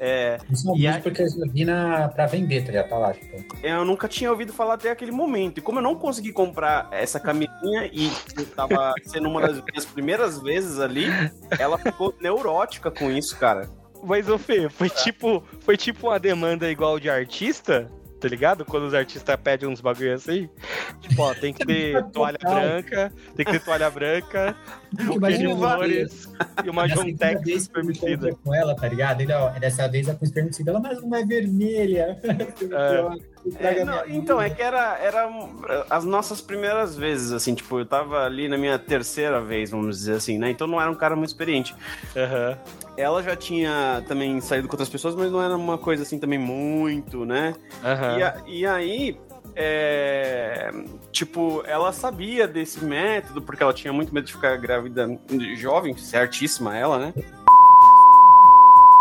É, 0.00 0.38
E 0.76 0.86
é 0.86 0.90
aí- 0.94 1.02
porque 1.02 1.22
eu 1.22 1.26
vi 1.52 1.64
na, 1.64 2.08
pra 2.08 2.26
vender, 2.26 2.62
tá 2.62 2.68
ligado? 2.68 2.88
Tá 2.88 2.98
lá, 2.98 3.12
tipo. 3.12 3.56
eu 3.62 3.84
nunca 3.84 4.08
tinha 4.08 4.30
ouvido 4.30 4.52
falar 4.52 4.74
até 4.74 4.90
aquele 4.90 5.12
momento. 5.12 5.58
E 5.58 5.60
como 5.60 5.78
eu 5.78 5.82
não 5.82 5.94
consegui 5.94 6.32
comprar 6.32 6.88
essa 6.90 7.18
camisinha 7.20 7.86
e 7.92 8.10
tava 8.56 8.92
sendo 9.04 9.28
uma 9.28 9.40
das 9.40 9.62
minhas 9.62 9.84
primeiras 9.84 10.40
vezes 10.40 10.78
ali, 10.80 11.06
ela 11.58 11.78
ficou 11.78 12.14
neurótica 12.20 12.90
com 12.90 13.10
isso, 13.10 13.36
cara. 13.38 13.68
Mas, 14.02 14.28
ô 14.28 14.36
Fê, 14.38 14.68
foi 14.68 14.90
tipo, 14.90 15.42
foi 15.60 15.76
tipo 15.76 16.08
uma 16.08 16.18
demanda 16.18 16.70
igual 16.70 17.00
de 17.00 17.08
artista, 17.08 17.90
tá 18.24 18.28
ligado? 18.28 18.64
Quando 18.64 18.84
os 18.84 18.94
artistas 18.94 19.36
pedem 19.36 19.68
uns 19.68 19.82
bagulho 19.82 20.14
assim. 20.14 20.48
Tipo, 21.02 21.22
ó, 21.22 21.34
tem 21.34 21.52
que 21.52 21.66
ter 21.66 22.02
toalha 22.04 22.38
branca, 22.42 23.12
tem 23.36 23.44
que 23.44 23.52
ter 23.52 23.60
toalha 23.60 23.90
branca, 23.90 24.56
buquê 24.90 25.36
de 25.36 25.46
uma 25.46 25.74
flores 25.74 26.28
e 26.64 26.70
uma 26.70 26.86
me 26.86 27.14
permitida. 27.68 28.34
com 28.42 28.54
ela, 28.54 28.74
tá 28.74 28.88
ligado? 28.88 29.20
Ele, 29.20 29.32
ó, 29.34 29.50
dessa 29.50 29.86
vez 29.88 30.08
é 30.08 30.14
com 30.14 30.24
espermicida, 30.24 30.70
ela, 30.70 30.80
mas 30.80 31.02
não 31.02 31.14
é 31.14 31.24
vermelha. 31.24 32.18
É, 32.74 33.33
não, 33.84 34.06
então, 34.08 34.40
é 34.40 34.48
que 34.48 34.62
era, 34.62 34.96
era 34.98 35.28
um, 35.28 35.54
as 35.90 36.04
nossas 36.04 36.40
primeiras 36.40 36.96
vezes, 36.96 37.30
assim, 37.32 37.54
tipo, 37.54 37.78
eu 37.78 37.84
tava 37.86 38.24
ali 38.24 38.48
na 38.48 38.56
minha 38.56 38.78
terceira 38.78 39.40
vez, 39.40 39.70
vamos 39.70 39.98
dizer 39.98 40.14
assim, 40.14 40.38
né? 40.38 40.50
Então 40.50 40.66
não 40.66 40.80
era 40.80 40.90
um 40.90 40.94
cara 40.94 41.14
muito 41.14 41.28
experiente. 41.28 41.74
Aham. 42.16 42.58
Ela 42.96 43.22
já 43.22 43.36
tinha 43.36 44.02
também 44.08 44.40
saído 44.40 44.66
com 44.68 44.74
outras 44.74 44.88
pessoas, 44.88 45.14
mas 45.14 45.30
não 45.30 45.42
era 45.42 45.56
uma 45.56 45.76
coisa 45.76 46.04
assim 46.04 46.18
também 46.18 46.38
muito, 46.38 47.24
né? 47.26 47.54
Aham. 47.82 48.18
E, 48.18 48.22
a- 48.22 48.36
e 48.46 48.66
aí, 48.66 49.20
é, 49.56 50.72
tipo, 51.12 51.62
ela 51.66 51.92
sabia 51.92 52.46
desse 52.48 52.82
método, 52.84 53.42
porque 53.42 53.62
ela 53.62 53.74
tinha 53.74 53.92
muito 53.92 54.14
medo 54.14 54.26
de 54.26 54.32
ficar 54.32 54.56
grávida 54.56 55.08
jovem, 55.56 55.96
certíssima 55.96 56.76
ela, 56.76 56.98
né? 56.98 57.14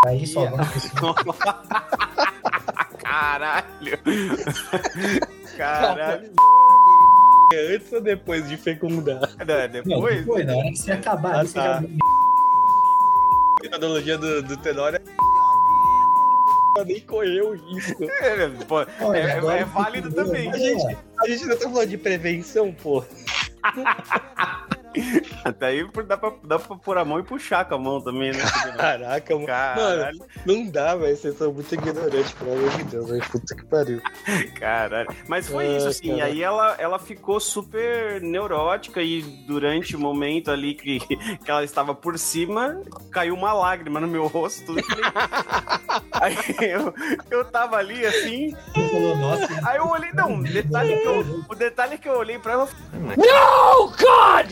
Aí 0.05 0.27
só 0.27 0.45
vamos 0.47 1.37
Caralho! 3.13 3.99
Caralho! 5.55 6.31
Antes 7.71 7.93
ou 7.93 8.01
depois 8.01 8.49
de 8.49 8.57
fecundar? 8.57 9.19
Não, 9.37 9.45
Não, 9.45 9.67
depois. 9.69 10.17
depois, 10.21 10.45
na 10.47 10.55
hora 10.55 10.69
que 10.71 10.75
você 10.77 10.91
acabar, 10.93 11.35
Ah, 11.35 11.45
você 11.45 11.53
tá. 11.53 11.61
já... 11.61 11.77
A 11.77 11.81
metodologia 13.61 14.17
do, 14.17 14.41
do 14.41 14.57
Tenório 14.57 14.99
é 16.79 16.83
nem 16.85 16.99
correu 17.01 17.49
o 17.49 17.53
risco. 17.53 18.03
É, 18.03 18.49
pô, 18.67 18.77
Olha, 19.01 19.17
é- 19.19 19.59
é 19.59 19.63
válido 19.65 20.11
também. 20.11 20.51
A 20.51 20.57
gente- 20.57 20.87
é. 20.91 20.97
A 21.19 21.27
gente 21.27 21.45
não 21.45 21.55
tá 21.55 21.69
falando 21.69 21.89
de 21.89 21.97
prevenção, 21.99 22.73
pô. 22.73 23.05
Até 25.43 25.67
aí 25.67 25.87
dá 26.07 26.17
pra, 26.17 26.31
dá 26.43 26.59
pra 26.59 26.75
pôr 26.77 26.97
a 26.97 27.05
mão 27.05 27.19
e 27.19 27.23
puxar 27.23 27.65
com 27.65 27.75
a 27.75 27.77
mão 27.77 28.01
também, 28.01 28.31
né? 28.31 28.43
Caraca, 28.77 29.33
mano. 29.33 29.45
Caralho, 29.47 30.17
Mano, 30.19 30.29
não 30.45 30.65
dá, 30.69 30.95
velho. 30.95 31.17
Vocês 31.17 31.37
são 31.37 31.51
muito 31.53 31.73
ignorantes, 31.73 32.31
pelo 32.33 32.53
amor 32.53 32.69
de 32.77 32.83
Deus, 32.85 33.09
velho. 33.09 33.23
Puta 33.29 33.55
que 33.55 33.65
pariu. 33.65 34.01
caralho. 34.59 35.09
Mas 35.27 35.47
foi 35.47 35.65
Ah, 35.67 35.77
isso, 35.77 35.87
assim. 35.89 36.07
cara. 36.17 36.19
E 36.19 36.21
aí 36.21 36.43
ela, 36.43 36.75
ela 36.77 36.99
ficou 36.99 37.39
super 37.39 38.21
neurótica 38.21 39.01
e 39.01 39.21
durante 39.21 39.95
o 39.95 39.99
momento 39.99 40.49
ali 40.51 40.73
que, 40.75 40.99
que 40.99 41.51
ela 41.51 41.63
estava 41.63 41.93
por 41.93 42.17
cima, 42.17 42.81
caiu 43.11 43.33
uma 43.35 43.53
lágrima 43.53 43.99
no 43.99 44.07
meu 44.07 44.27
rosto. 44.27 44.73
aí 46.11 46.35
eu, 46.61 46.93
eu 47.29 47.45
tava 47.45 47.77
ali 47.77 48.05
assim, 48.05 48.55
aí 49.65 49.77
eu 49.77 49.87
olhei, 49.87 50.11
não, 50.13 50.39
o 50.39 50.43
detalhe 50.43 50.95
que 50.97 51.05
eu, 51.07 51.43
o 51.49 51.55
detalhe 51.55 51.97
que 51.97 52.07
eu 52.09 52.17
olhei 52.17 52.39
pra 52.39 52.53
ela, 52.53 52.69
No, 52.93 53.87
God! 53.89 54.51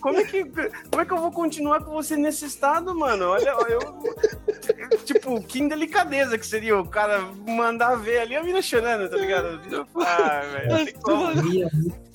como 0.00 0.18
é 0.18 0.24
que 0.24 0.44
como 0.44 1.00
é 1.00 1.04
que 1.04 1.12
eu 1.12 1.18
vou 1.18 1.30
continuar 1.30 1.84
com 1.84 1.92
você 1.92 2.16
nesse 2.16 2.44
estado, 2.46 2.94
mano? 2.94 3.26
Olha, 3.28 3.50
eu 3.68 3.80
tipo, 5.04 5.42
que 5.42 5.60
indelicadeza 5.60 6.38
que 6.38 6.46
seria 6.46 6.78
o 6.78 6.86
cara 6.86 7.20
mandar 7.46 7.94
ver 7.96 8.20
ali 8.20 8.36
a 8.36 8.42
mina 8.42 8.62
chorando, 8.62 9.08
tá 9.10 9.16
ligado? 9.16 9.60
Ah, 9.96 10.42
velho, 10.52 10.70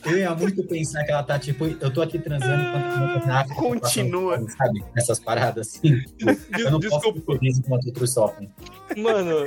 eu 0.06 0.18
ia, 0.20 0.36
muito- 0.36 0.64
pensar 0.68 1.04
que 1.04 1.12
ela 1.12 1.24
tá 1.24 1.40
tipo, 1.40 1.66
eu 1.66 1.92
tô 1.92 2.02
aqui 2.02 2.20
transando 2.20 2.62
enquanto 2.62 3.16
eu 3.16 3.22
tô 3.22 3.28
na 3.28 3.40
África, 3.42 3.56
Continua. 3.62 4.34
passando 4.38 4.52
Sabe? 4.52 4.86
Essas 4.96 5.20
paradas 5.20 5.68
assim. 5.68 6.04
Eu 6.60 6.72
não 6.72 6.80
posso 6.80 7.00
Desculpa. 7.00 7.20
ser 7.34 7.40
feliz 7.40 7.58
enquanto 7.60 7.86
outros 7.88 8.14
sofrem. 8.14 8.52
Mano, 8.98 9.46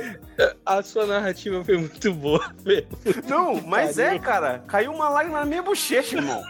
a 0.65 0.83
sua 0.83 1.05
narrativa 1.05 1.63
foi 1.63 1.77
muito 1.77 2.13
boa, 2.13 2.53
velho. 2.63 2.87
Não, 3.27 3.61
mas 3.61 3.97
é, 3.97 4.19
cara, 4.19 4.59
caiu 4.67 4.91
uma 4.91 5.07
lágrima 5.09 5.39
na 5.39 5.45
minha 5.45 5.63
bochecha, 5.63 6.17
irmão. 6.17 6.41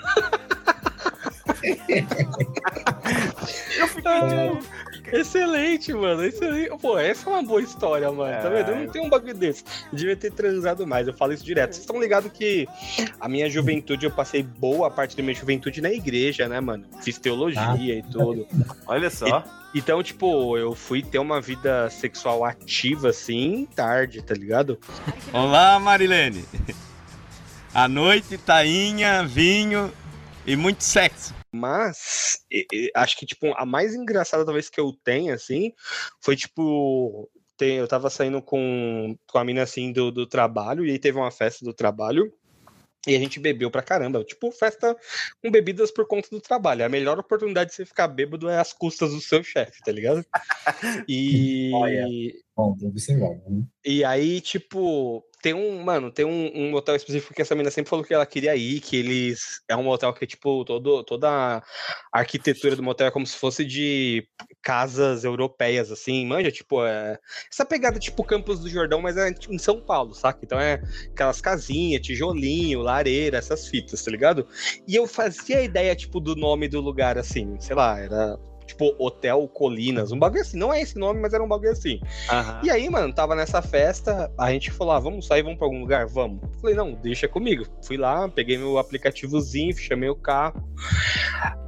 Eu 3.77 3.87
fiquei 3.87 4.11
tipo, 4.11 4.59
Excelente, 5.11 5.93
mano. 5.93 6.23
Excelente. 6.23 6.77
Pô, 6.77 6.97
essa 6.97 7.29
é 7.29 7.33
uma 7.33 7.43
boa 7.43 7.61
história, 7.61 8.11
mano. 8.11 8.41
Tá 8.41 8.49
vendo? 8.49 8.69
Eu 8.71 8.75
não 8.77 8.87
tenho 8.91 9.05
um 9.05 9.09
bagulho 9.09 9.33
desse. 9.33 9.63
Eu 9.91 9.97
devia 9.97 10.15
ter 10.15 10.31
transado 10.31 10.85
mais. 10.85 11.07
Eu 11.07 11.13
falo 11.13 11.33
isso 11.33 11.43
direto. 11.43 11.73
Vocês 11.73 11.83
estão 11.83 11.99
ligados 11.99 12.31
que 12.31 12.67
a 13.19 13.27
minha 13.27 13.49
juventude, 13.49 14.05
eu 14.05 14.11
passei 14.11 14.43
boa 14.43 14.89
parte 14.89 15.15
da 15.15 15.23
minha 15.23 15.35
juventude 15.35 15.81
na 15.81 15.91
igreja, 15.91 16.47
né, 16.47 16.59
mano? 16.59 16.85
Fiz 17.01 17.17
teologia 17.17 17.97
e 17.97 18.03
tudo. 18.03 18.47
Olha 18.85 19.09
só. 19.09 19.43
Então, 19.73 20.01
tipo, 20.01 20.57
eu 20.57 20.73
fui 20.73 21.03
ter 21.03 21.19
uma 21.19 21.39
vida 21.39 21.89
sexual 21.89 22.43
ativa, 22.43 23.09
assim, 23.09 23.67
tarde, 23.75 24.21
tá 24.21 24.33
ligado? 24.33 24.79
Olá, 25.31 25.79
Marilene. 25.79 26.43
À 27.71 27.87
noite, 27.87 28.35
tainha, 28.37 29.23
vinho 29.23 29.91
e 30.45 30.55
muito 30.55 30.83
sexo. 30.83 31.38
Mas 31.51 32.39
e- 32.51 32.65
e 32.71 32.91
acho 32.95 33.17
que, 33.17 33.25
tipo, 33.25 33.53
a 33.55 33.65
mais 33.65 33.95
engraçada 33.95 34.45
talvez 34.45 34.69
que 34.69 34.79
eu 34.79 34.93
tenha, 35.03 35.33
assim, 35.33 35.73
foi 36.21 36.35
tipo. 36.35 37.29
tem- 37.57 37.75
eu 37.77 37.87
tava 37.87 38.09
saindo 38.09 38.41
com, 38.41 39.17
com 39.27 39.37
a 39.37 39.43
mina 39.43 39.63
assim 39.63 39.91
do, 39.91 40.11
do 40.11 40.25
trabalho, 40.25 40.85
e 40.85 40.91
aí 40.91 40.99
teve 40.99 41.17
uma 41.17 41.31
festa 41.31 41.65
do 41.65 41.73
trabalho. 41.73 42.31
E 43.07 43.15
a 43.15 43.19
gente 43.19 43.39
bebeu 43.39 43.71
pra 43.71 43.81
caramba. 43.81 44.23
Tipo, 44.25 44.51
festa 44.51 44.95
com 45.41 45.49
bebidas 45.49 45.89
por 45.89 46.05
conta 46.05 46.27
do 46.29 46.41
trabalho. 46.41 46.85
A 46.85 46.89
melhor 46.89 47.17
oportunidade 47.17 47.69
de 47.69 47.75
você 47.75 47.85
ficar 47.85 48.07
bêbado 48.09 48.49
é 48.49 48.59
às 48.59 48.73
custas 48.73 49.11
do 49.11 49.21
seu 49.21 49.41
chefe, 49.43 49.79
tá 49.83 49.91
ligado? 49.91 50.23
E. 51.09 51.71
Olha. 51.73 52.05
Bom, 52.55 52.75
tô 52.77 52.87
observando. 52.87 53.41
né? 53.49 53.63
E 53.85 54.03
aí, 54.03 54.41
tipo, 54.41 55.23
tem 55.41 55.53
um, 55.53 55.81
mano, 55.81 56.11
tem 56.11 56.25
um, 56.25 56.51
um 56.53 56.71
motel 56.71 56.95
específico 56.95 57.33
que 57.33 57.41
essa 57.41 57.55
menina 57.55 57.71
sempre 57.71 57.89
falou 57.89 58.03
que 58.03 58.13
ela 58.13 58.25
queria 58.25 58.55
ir, 58.55 58.81
que 58.81 58.95
eles. 58.95 59.61
É 59.67 59.75
um 59.75 59.83
motel 59.83 60.13
que, 60.13 60.27
tipo, 60.27 60.65
todo, 60.65 61.03
toda 61.03 61.29
a 61.31 61.63
arquitetura 62.11 62.75
do 62.75 62.83
motel 62.83 63.07
é 63.07 63.11
como 63.11 63.25
se 63.25 63.37
fosse 63.37 63.63
de 63.63 64.27
casas 64.61 65.23
europeias, 65.23 65.91
assim, 65.91 66.25
manja, 66.25 66.51
tipo, 66.51 66.85
é, 66.85 67.17
essa 67.51 67.65
pegada 67.65 67.99
tipo 67.99 68.23
Campos 68.23 68.59
do 68.59 68.69
Jordão, 68.69 69.01
mas 69.01 69.15
é 69.17 69.33
em 69.49 69.57
São 69.57 69.81
Paulo, 69.81 70.13
saca? 70.13 70.39
Então 70.43 70.59
é 70.59 70.81
aquelas 71.11 71.39
casinhas, 71.39 72.01
tijolinho, 72.01 72.81
lareira, 72.81 73.37
essas 73.37 73.67
fitas, 73.67 74.03
tá 74.03 74.11
ligado? 74.11 74.47
E 74.87 74.95
eu 74.95 75.07
fazia 75.07 75.59
a 75.59 75.63
ideia, 75.63 75.95
tipo, 75.95 76.19
do 76.19 76.35
nome 76.35 76.67
do 76.67 76.81
lugar, 76.81 77.17
assim, 77.17 77.59
sei 77.59 77.75
lá, 77.75 77.99
era 77.99 78.37
tipo 78.79 78.95
Hotel 78.97 79.45
Colinas, 79.49 80.13
um 80.13 80.17
bagulho 80.17 80.41
assim, 80.41 80.57
não 80.57 80.73
é 80.73 80.81
esse 80.81 80.97
nome, 80.97 81.19
mas 81.19 81.33
era 81.33 81.43
um 81.43 81.47
bagulho 81.47 81.71
assim. 81.71 81.99
Aham. 82.29 82.61
E 82.63 82.69
aí, 82.69 82.89
mano, 82.89 83.13
tava 83.13 83.35
nessa 83.35 83.61
festa, 83.61 84.31
a 84.37 84.51
gente 84.51 84.71
falou, 84.71 84.93
ah, 84.93 84.99
vamos 84.99 85.27
sair, 85.27 85.43
vamos 85.43 85.57
pra 85.57 85.67
algum 85.67 85.81
lugar? 85.81 86.07
Vamos. 86.07 86.39
Falei, 86.61 86.75
não, 86.75 86.93
deixa 86.93 87.27
comigo. 87.27 87.65
Fui 87.83 87.97
lá, 87.97 88.29
peguei 88.29 88.57
meu 88.57 88.77
aplicativozinho, 88.77 89.75
chamei 89.75 90.09
o 90.09 90.15
carro. 90.15 90.63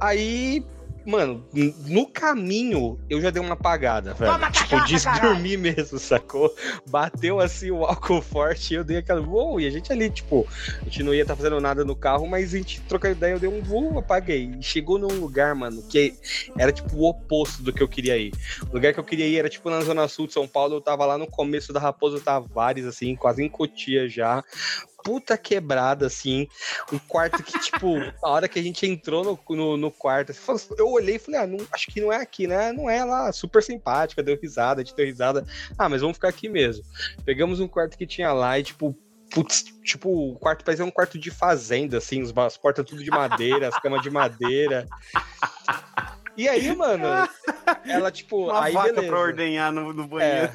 Aí, 0.00 0.64
mano, 1.04 1.46
no 1.86 2.06
caminho 2.06 2.98
eu 3.08 3.20
já 3.20 3.30
dei 3.30 3.42
uma 3.42 3.54
apagada, 3.54 4.14
velho. 4.14 4.32
tipo, 4.50 4.84
de 4.84 5.20
dormir 5.20 5.56
mesmo, 5.58 5.98
sacou? 5.98 6.54
Bateu 6.88 7.40
assim 7.40 7.70
o 7.70 7.84
álcool 7.84 8.22
forte 8.22 8.74
e 8.74 8.76
eu 8.76 8.84
dei 8.84 8.98
aquela, 8.98 9.20
uou, 9.20 9.60
e 9.60 9.66
a 9.66 9.70
gente 9.70 9.92
ali, 9.92 10.10
tipo, 10.10 10.46
a 10.80 10.84
gente 10.84 11.02
não 11.02 11.14
ia 11.14 11.22
estar 11.22 11.36
fazendo 11.36 11.60
nada 11.60 11.84
no 11.84 11.94
carro, 11.96 12.26
mas 12.26 12.54
a 12.54 12.56
gente 12.56 12.80
trocou 12.82 13.10
ideia, 13.10 13.32
eu 13.32 13.40
dei 13.40 13.48
um 13.48 13.62
voo, 13.62 13.98
apaguei. 13.98 14.54
E 14.58 14.62
chegou 14.62 14.98
num 14.98 15.20
lugar, 15.20 15.54
mano, 15.54 15.82
que 15.82 16.14
era 16.58 16.72
tipo 16.72 16.96
o 16.96 17.08
oposto 17.08 17.62
do 17.62 17.72
que 17.72 17.82
eu 17.82 17.88
queria 17.88 18.16
ir. 18.16 18.32
O 18.70 18.74
lugar 18.74 18.92
que 18.92 19.00
eu 19.00 19.04
queria 19.04 19.26
ir 19.26 19.38
era 19.38 19.48
tipo 19.48 19.68
na 19.70 19.80
zona 19.80 20.08
sul 20.08 20.26
de 20.26 20.32
São 20.32 20.46
Paulo, 20.46 20.76
eu 20.76 20.80
tava 20.80 21.04
lá 21.06 21.18
no 21.18 21.26
começo 21.26 21.72
da 21.72 21.80
Raposo 21.80 22.20
Tavares, 22.20 22.84
assim, 22.86 23.14
quase 23.16 23.42
em 23.42 23.48
Cotia 23.48 24.08
já. 24.08 24.42
Puta 25.04 25.36
quebrada, 25.36 26.06
assim. 26.06 26.46
Um 26.92 26.98
quarto 26.98 27.42
que, 27.42 27.58
tipo, 27.58 27.96
a 28.22 28.30
hora 28.30 28.48
que 28.48 28.58
a 28.58 28.62
gente 28.62 28.86
entrou 28.86 29.24
no, 29.24 29.56
no, 29.56 29.76
no 29.76 29.90
quarto, 29.90 30.30
assim, 30.30 30.74
eu 30.78 30.88
olhei 30.88 31.16
e 31.16 31.18
falei, 31.18 31.40
ah, 31.40 31.46
não, 31.46 31.58
acho 31.72 31.86
que 31.88 32.00
não 32.00 32.12
é 32.12 32.16
aqui, 32.16 32.46
né? 32.46 32.72
Não 32.72 32.88
é 32.88 33.04
lá, 33.04 33.32
super 33.32 33.62
simpática, 33.62 34.22
deu 34.22 34.38
risada, 34.40 34.80
a 34.80 34.84
gente 34.84 34.96
deu 34.96 35.06
risada. 35.06 35.44
Ah, 35.78 35.88
mas 35.88 36.00
vamos 36.00 36.16
ficar 36.16 36.28
aqui 36.28 36.48
mesmo. 36.48 36.84
Pegamos 37.24 37.60
um 37.60 37.68
quarto 37.68 37.98
que 37.98 38.06
tinha 38.06 38.32
lá 38.32 38.58
e, 38.58 38.62
tipo, 38.62 38.96
Putz, 39.32 39.64
tipo, 39.82 40.32
o 40.32 40.34
quarto 40.34 40.62
parecia 40.62 40.84
um 40.84 40.90
quarto 40.90 41.18
de 41.18 41.30
fazenda, 41.30 41.96
assim, 41.96 42.22
as 42.36 42.56
portas 42.58 42.84
tudo 42.84 43.02
de 43.02 43.10
madeira, 43.10 43.68
as 43.68 43.78
camas 43.80 44.02
de 44.02 44.10
madeira. 44.10 44.86
E 46.36 46.48
aí, 46.48 46.74
mano, 46.74 47.04
ela, 47.84 48.10
tipo, 48.10 48.46
Uma 48.50 48.64
aí 48.64 48.72
vaca 48.72 48.92
beleza. 48.94 49.06
pra 49.08 49.20
ordenhar 49.20 49.70
no, 49.72 49.92
no 49.92 50.06
banheiro. 50.06 50.50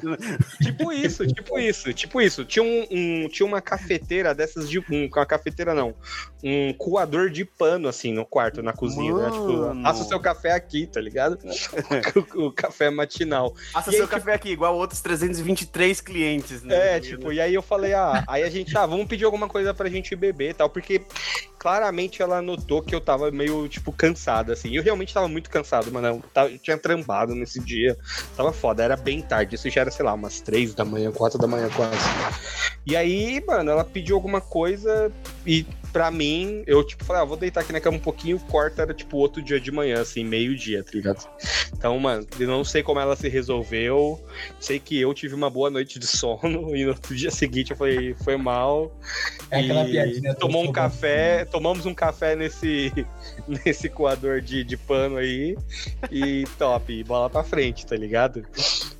Tipo 0.60 0.92
isso, 0.92 1.26
tipo 1.26 1.58
isso, 1.58 1.92
tipo 1.94 2.20
isso. 2.20 2.44
Tinha, 2.44 2.64
um, 2.64 2.86
um- 2.90 3.28
tinha 3.28 3.46
uma 3.46 3.60
cafeteira 3.60 4.34
dessas 4.34 4.68
de. 4.68 4.78
Um, 4.80 5.08
uma 5.14 5.26
cafeteira 5.26 5.74
não. 5.74 5.94
Um 6.42 6.72
coador 6.72 7.30
de 7.30 7.44
pano, 7.44 7.88
assim, 7.88 8.12
no 8.12 8.24
quarto, 8.24 8.62
na 8.62 8.72
cozinha. 8.72 9.12
Né? 9.14 9.30
Tipo, 9.30 9.82
faça 9.82 10.02
o 10.02 10.08
seu 10.08 10.20
café 10.20 10.52
aqui, 10.52 10.86
tá 10.86 11.00
ligado? 11.00 11.38
o, 12.36 12.46
o 12.46 12.52
café 12.52 12.90
matinal. 12.90 13.54
Faça 13.72 13.90
E 13.90 13.94
aí, 13.94 13.98
seu 13.98 14.08
café 14.08 14.34
aqui, 14.34 14.50
igual 14.50 14.76
outros 14.76 15.00
323 15.00 16.00
clientes, 16.00 16.62
né? 16.62 16.96
É, 16.96 17.00
tipo, 17.00 17.32
e 17.32 17.40
aí 17.40 17.54
eu 17.54 17.62
falei, 17.62 17.94
ah, 17.94 18.24
aí 18.26 18.42
a 18.42 18.50
gente, 18.50 18.76
ah, 18.76 18.86
vamos 18.86 19.06
pedir 19.06 19.24
alguma 19.24 19.48
coisa 19.48 19.72
pra 19.72 19.88
gente 19.88 20.14
beber 20.16 20.50
e 20.50 20.54
tal, 20.54 20.68
porque 20.68 21.02
claramente 21.58 22.22
ela 22.22 22.40
notou 22.40 22.80
que 22.80 22.94
eu 22.94 23.00
tava 23.00 23.30
meio, 23.30 23.68
tipo, 23.68 23.92
cansado, 23.92 24.52
assim. 24.52 24.74
Eu 24.74 24.82
realmente 24.82 25.12
tava 25.12 25.28
muito 25.28 25.50
cansado, 25.50 25.90
mano. 25.90 26.22
Eu, 26.34 26.58
tinha 26.58 26.78
trampado 26.78 27.34
nesse 27.34 27.60
dia. 27.60 27.96
Tava 28.36 28.52
foda, 28.52 28.82
era 28.82 28.96
bem 28.96 29.20
tarde. 29.20 29.56
Isso 29.56 29.68
já 29.68 29.82
era, 29.82 29.90
sei 29.90 30.04
lá, 30.04 30.14
umas 30.14 30.40
três 30.40 30.74
da 30.74 30.84
manhã, 30.84 31.10
quatro 31.10 31.38
da 31.38 31.46
manhã 31.46 31.68
quase. 31.74 31.98
E 32.86 32.96
aí, 32.96 33.42
mano, 33.46 33.70
ela 33.70 33.84
pediu 33.84 34.16
alguma 34.16 34.40
coisa 34.40 35.12
e 35.46 35.66
pra 35.92 36.10
mim, 36.10 36.62
eu, 36.66 36.84
tipo, 36.84 37.04
falei, 37.04 37.22
ah, 37.22 37.24
vou 37.24 37.36
deitar 37.36 37.60
aqui 37.60 37.72
na 37.72 37.80
cama 37.80 37.96
um 37.96 38.00
pouquinho. 38.00 38.36
O 38.36 38.40
corte 38.40 38.80
era, 38.80 38.94
tipo, 38.94 39.16
outro 39.16 39.42
dia 39.42 39.60
de 39.60 39.70
manhã, 39.70 40.00
assim, 40.00 40.24
meio-dia, 40.24 40.82
tá 40.82 40.90
ligado? 40.94 41.28
Então, 41.72 41.98
mano, 41.98 42.26
eu 42.38 42.46
não 42.46 42.64
sei 42.64 42.82
como 42.82 43.00
ela 43.00 43.16
se 43.16 43.28
resolveu. 43.28 44.20
Sei 44.60 44.78
que 44.78 45.00
eu 45.00 45.12
tive 45.14 45.34
uma 45.34 45.50
boa 45.50 45.70
noite 45.70 45.98
de 45.98 46.06
sono 46.08 46.74
e 46.74 46.84
no 46.84 46.94
dia 47.10 47.30
seguinte 47.30 47.72
eu 47.72 47.76
falei, 47.76 48.14
foi 48.24 48.36
mal. 48.36 48.92
É 49.50 49.60
aquela 49.60 49.84
piadinha 49.84 50.34
tomou 50.34 50.64
um 50.64 50.72
café, 50.72 51.44
tomamos 51.44 51.86
um 51.86 51.94
café 51.94 52.36
nesse, 52.36 52.92
nesse 53.46 53.88
coador 53.88 54.40
de, 54.40 54.64
de 54.64 54.76
pano 54.76 55.16
aí 55.16 55.56
e 56.10 56.44
top, 56.58 57.02
bola 57.04 57.28
pra 57.28 57.42
frente, 57.42 57.86
tá 57.86 57.96
ligado? 57.96 58.46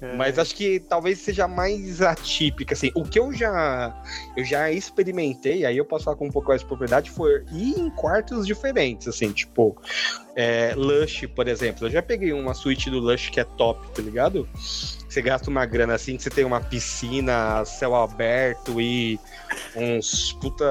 É. 0.00 0.14
Mas 0.14 0.38
acho 0.38 0.54
que 0.54 0.78
talvez 0.80 1.18
seja 1.18 1.48
mais 1.48 2.00
atípica, 2.00 2.74
assim. 2.74 2.90
O 2.94 3.04
que 3.04 3.18
eu 3.18 3.32
já 3.32 3.94
eu 4.36 4.44
já 4.44 4.70
experimentei, 4.70 5.64
aí 5.64 5.76
eu 5.76 5.84
posso 5.84 6.04
falar 6.04 6.16
com 6.16 6.26
um 6.26 6.30
pouco 6.30 6.48
mais 6.48 6.60
de 6.60 6.66
propriedade, 6.66 7.10
foi 7.10 7.44
ir 7.52 7.78
em 7.78 7.90
quartos 7.90 8.46
diferentes, 8.46 9.08
assim, 9.08 9.32
tipo, 9.32 9.76
é, 10.36 10.72
Lush, 10.76 11.26
por 11.34 11.48
exemplo. 11.48 11.86
Eu 11.86 11.90
já 11.90 12.02
peguei 12.02 12.32
uma 12.32 12.54
suíte 12.54 12.90
do 12.90 13.00
Lush 13.00 13.30
que 13.30 13.40
é 13.40 13.44
top, 13.44 13.88
tá 13.90 14.02
ligado? 14.02 14.48
Você 15.18 15.22
gasta 15.22 15.50
uma 15.50 15.66
grana 15.66 15.94
assim, 15.94 16.16
que 16.16 16.22
você 16.22 16.30
tem 16.30 16.44
uma 16.44 16.60
piscina, 16.60 17.64
céu 17.64 17.96
aberto 17.96 18.80
e 18.80 19.18
uns 19.74 20.32
puta. 20.34 20.64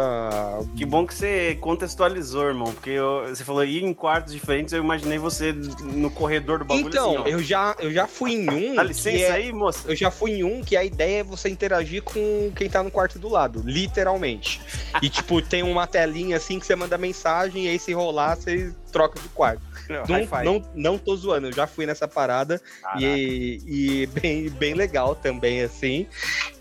Que 0.74 0.86
bom 0.86 1.06
que 1.06 1.14
você 1.14 1.58
contextualizou, 1.60 2.46
irmão, 2.48 2.72
porque 2.72 2.92
eu- 2.92 3.28
você 3.28 3.44
falou 3.44 3.66
ir 3.66 3.84
em 3.84 3.94
quartos 3.94 4.32
diferentes, 4.32 4.74
eu 4.74 4.82
imaginei 4.82 5.18
você 5.18 5.52
no 5.82 6.10
corredor 6.10 6.60
do 6.60 6.66
bagulho 6.66 6.88
Então, 6.88 7.24
assim, 7.24 7.32
eu 7.32 7.44
já, 7.44 7.76
eu 7.80 7.92
já 7.92 8.08
fui 8.08 8.36
em 8.36 8.50
um. 8.50 8.76
Dá 8.76 8.84
licença 8.84 9.18
é- 9.18 9.32
aí, 9.32 9.52
moça? 9.52 9.86
Eu 9.86 9.98
já 9.98 10.10
fui 10.10 10.32
em 10.32 10.46
um 10.46 10.64
que 10.64 10.78
a 10.78 10.84
ideia 10.86 11.20
é 11.20 11.24
você 11.24 11.50
interagir 11.50 12.02
com 12.04 12.50
quem 12.56 12.70
tá 12.70 12.82
no 12.82 12.90
quarto 12.90 13.20
do 13.20 13.28
lado, 13.28 13.62
literalmente. 13.66 14.62
E, 15.02 15.10
tipo, 15.12 15.42
tem 15.42 15.62
uma 15.62 15.86
telinha 15.86 16.38
assim 16.38 16.58
que 16.58 16.66
você 16.66 16.76
manda 16.76 16.98
mensagem 16.98 17.66
e 17.66 17.68
aí 17.68 17.78
se 17.80 17.92
rolar, 17.92 18.36
você 18.38 18.74
troca 18.94 19.20
de 19.20 19.28
quarto. 19.30 19.62
Não, 19.90 20.06
não, 20.46 20.62
não 20.76 20.98
tô 20.98 21.16
zoando, 21.16 21.48
eu 21.48 21.54
já 21.54 21.66
fui 21.68 21.86
nessa 21.86 22.08
parada 22.08 22.62
e, 23.00 23.62
e 23.66 24.06
bem, 24.08 24.37
bem 24.58 24.74
legal 24.74 25.16
também, 25.16 25.62
assim. 25.62 26.08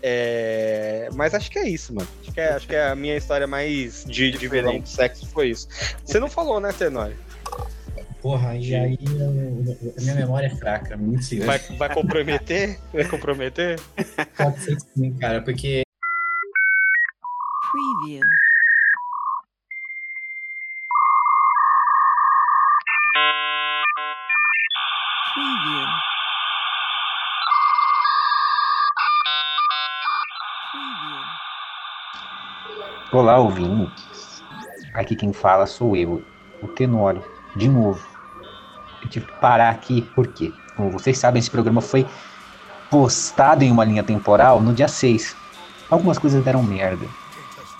É, 0.01 1.09
Mas 1.13 1.33
acho 1.33 1.49
que 1.49 1.59
é 1.59 1.67
isso, 1.67 1.93
mano. 1.93 2.07
Acho 2.21 2.31
que 2.31 2.39
é, 2.39 2.49
acho 2.49 2.67
que 2.67 2.75
é 2.75 2.87
a 2.87 2.95
minha 2.95 3.15
história 3.15 3.47
mais 3.47 4.05
de, 4.05 4.31
de 4.31 4.47
vilão 4.47 4.79
de 4.79 4.89
sexo 4.89 5.25
foi 5.27 5.49
isso. 5.49 5.67
Você 6.03 6.19
não 6.19 6.29
falou, 6.29 6.59
né, 6.59 6.71
Tenório? 6.73 7.15
Porra, 8.21 8.55
e 8.55 8.75
aí 8.75 8.97
a 9.97 10.01
minha 10.01 10.15
memória 10.15 10.47
é 10.47 10.55
fraca, 10.55 10.97
muito 10.97 11.23
sim. 11.23 11.39
Vai, 11.39 11.59
vai 11.59 11.93
comprometer? 11.93 12.77
Vai 12.91 13.05
comprometer? 13.05 13.79
Pode 14.35 14.59
ser 14.59 14.75
que 14.75 14.81
sim, 14.95 15.13
cara, 15.13 15.41
porque. 15.41 15.83
Preview. 17.71 18.23
Olá, 33.19 33.39
ouvintes. 33.39 34.43
Aqui 34.93 35.15
quem 35.15 35.33
fala 35.33 35.65
sou 35.65 35.95
eu, 35.95 36.21
o 36.61 36.67
Tenório, 36.67 37.23
de 37.55 37.67
novo. 37.67 37.99
Eu 39.01 39.09
tive 39.09 39.25
que 39.25 39.33
parar 39.39 39.71
aqui 39.71 40.07
porque, 40.13 40.53
como 40.75 40.91
vocês 40.91 41.17
sabem, 41.17 41.39
esse 41.39 41.49
programa 41.49 41.81
foi 41.81 42.05
postado 42.91 43.63
em 43.63 43.71
uma 43.71 43.83
linha 43.83 44.03
temporal 44.03 44.61
no 44.61 44.71
dia 44.71 44.87
6. 44.87 45.35
Algumas 45.89 46.19
coisas 46.19 46.43
deram 46.45 46.61
merda. 46.61 47.07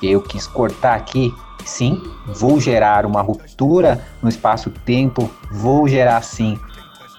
Eu 0.01 0.23
quis 0.23 0.47
cortar 0.47 0.95
aqui. 0.95 1.31
Sim, 1.63 2.01
vou 2.25 2.59
gerar 2.59 3.05
uma 3.05 3.21
ruptura 3.21 4.03
no 4.23 4.29
espaço-tempo. 4.29 5.29
Vou 5.51 5.87
gerar 5.87 6.23
sim 6.23 6.59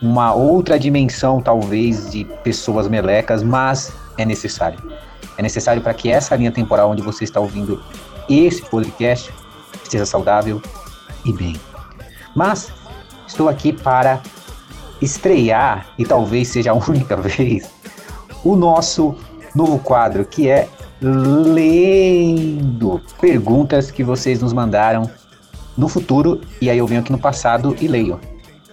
uma 0.02 0.34
outra 0.34 0.76
dimensão, 0.76 1.40
talvez, 1.40 2.10
de 2.10 2.24
pessoas 2.42 2.88
melecas, 2.88 3.44
mas 3.44 3.94
é 4.18 4.24
necessário. 4.24 4.82
É 5.38 5.42
necessário 5.42 5.80
para 5.80 5.94
que 5.94 6.10
essa 6.10 6.34
linha 6.34 6.50
temporal 6.50 6.90
onde 6.90 7.00
você 7.00 7.22
está 7.22 7.38
ouvindo 7.38 7.80
esse 8.28 8.62
podcast 8.62 9.32
esteja 9.82 10.06
saudável 10.06 10.60
e 11.24 11.32
bem. 11.32 11.56
Mas 12.34 12.72
estou 13.26 13.48
aqui 13.48 13.72
para 13.72 14.20
estrear, 15.00 15.86
e 15.98 16.04
talvez 16.04 16.48
seja 16.48 16.72
a 16.72 16.74
única 16.74 17.16
vez, 17.20 17.70
o 18.44 18.56
nosso 18.56 19.14
novo 19.54 19.78
quadro, 19.78 20.24
que 20.24 20.48
é 20.48 20.68
Lendo 21.00 21.80
perguntas 23.20 23.88
que 23.88 24.02
vocês 24.02 24.42
nos 24.42 24.52
mandaram 24.52 25.08
no 25.76 25.86
futuro, 25.88 26.40
e 26.60 26.68
aí 26.68 26.78
eu 26.78 26.88
venho 26.88 27.00
aqui 27.00 27.12
no 27.12 27.18
passado 27.18 27.76
e 27.80 27.86
leio. 27.86 28.18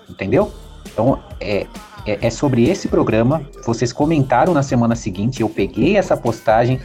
Entendeu? 0.09 0.51
Então, 0.91 1.19
é, 1.39 1.67
é, 2.03 2.25
é 2.25 2.29
sobre 2.31 2.67
esse 2.67 2.87
programa. 2.87 3.43
Vocês 3.63 3.93
comentaram 3.93 4.55
na 4.55 4.63
semana 4.63 4.95
seguinte, 4.95 5.41
eu 5.41 5.49
peguei 5.49 5.97
essa 5.97 6.17
postagem, 6.17 6.79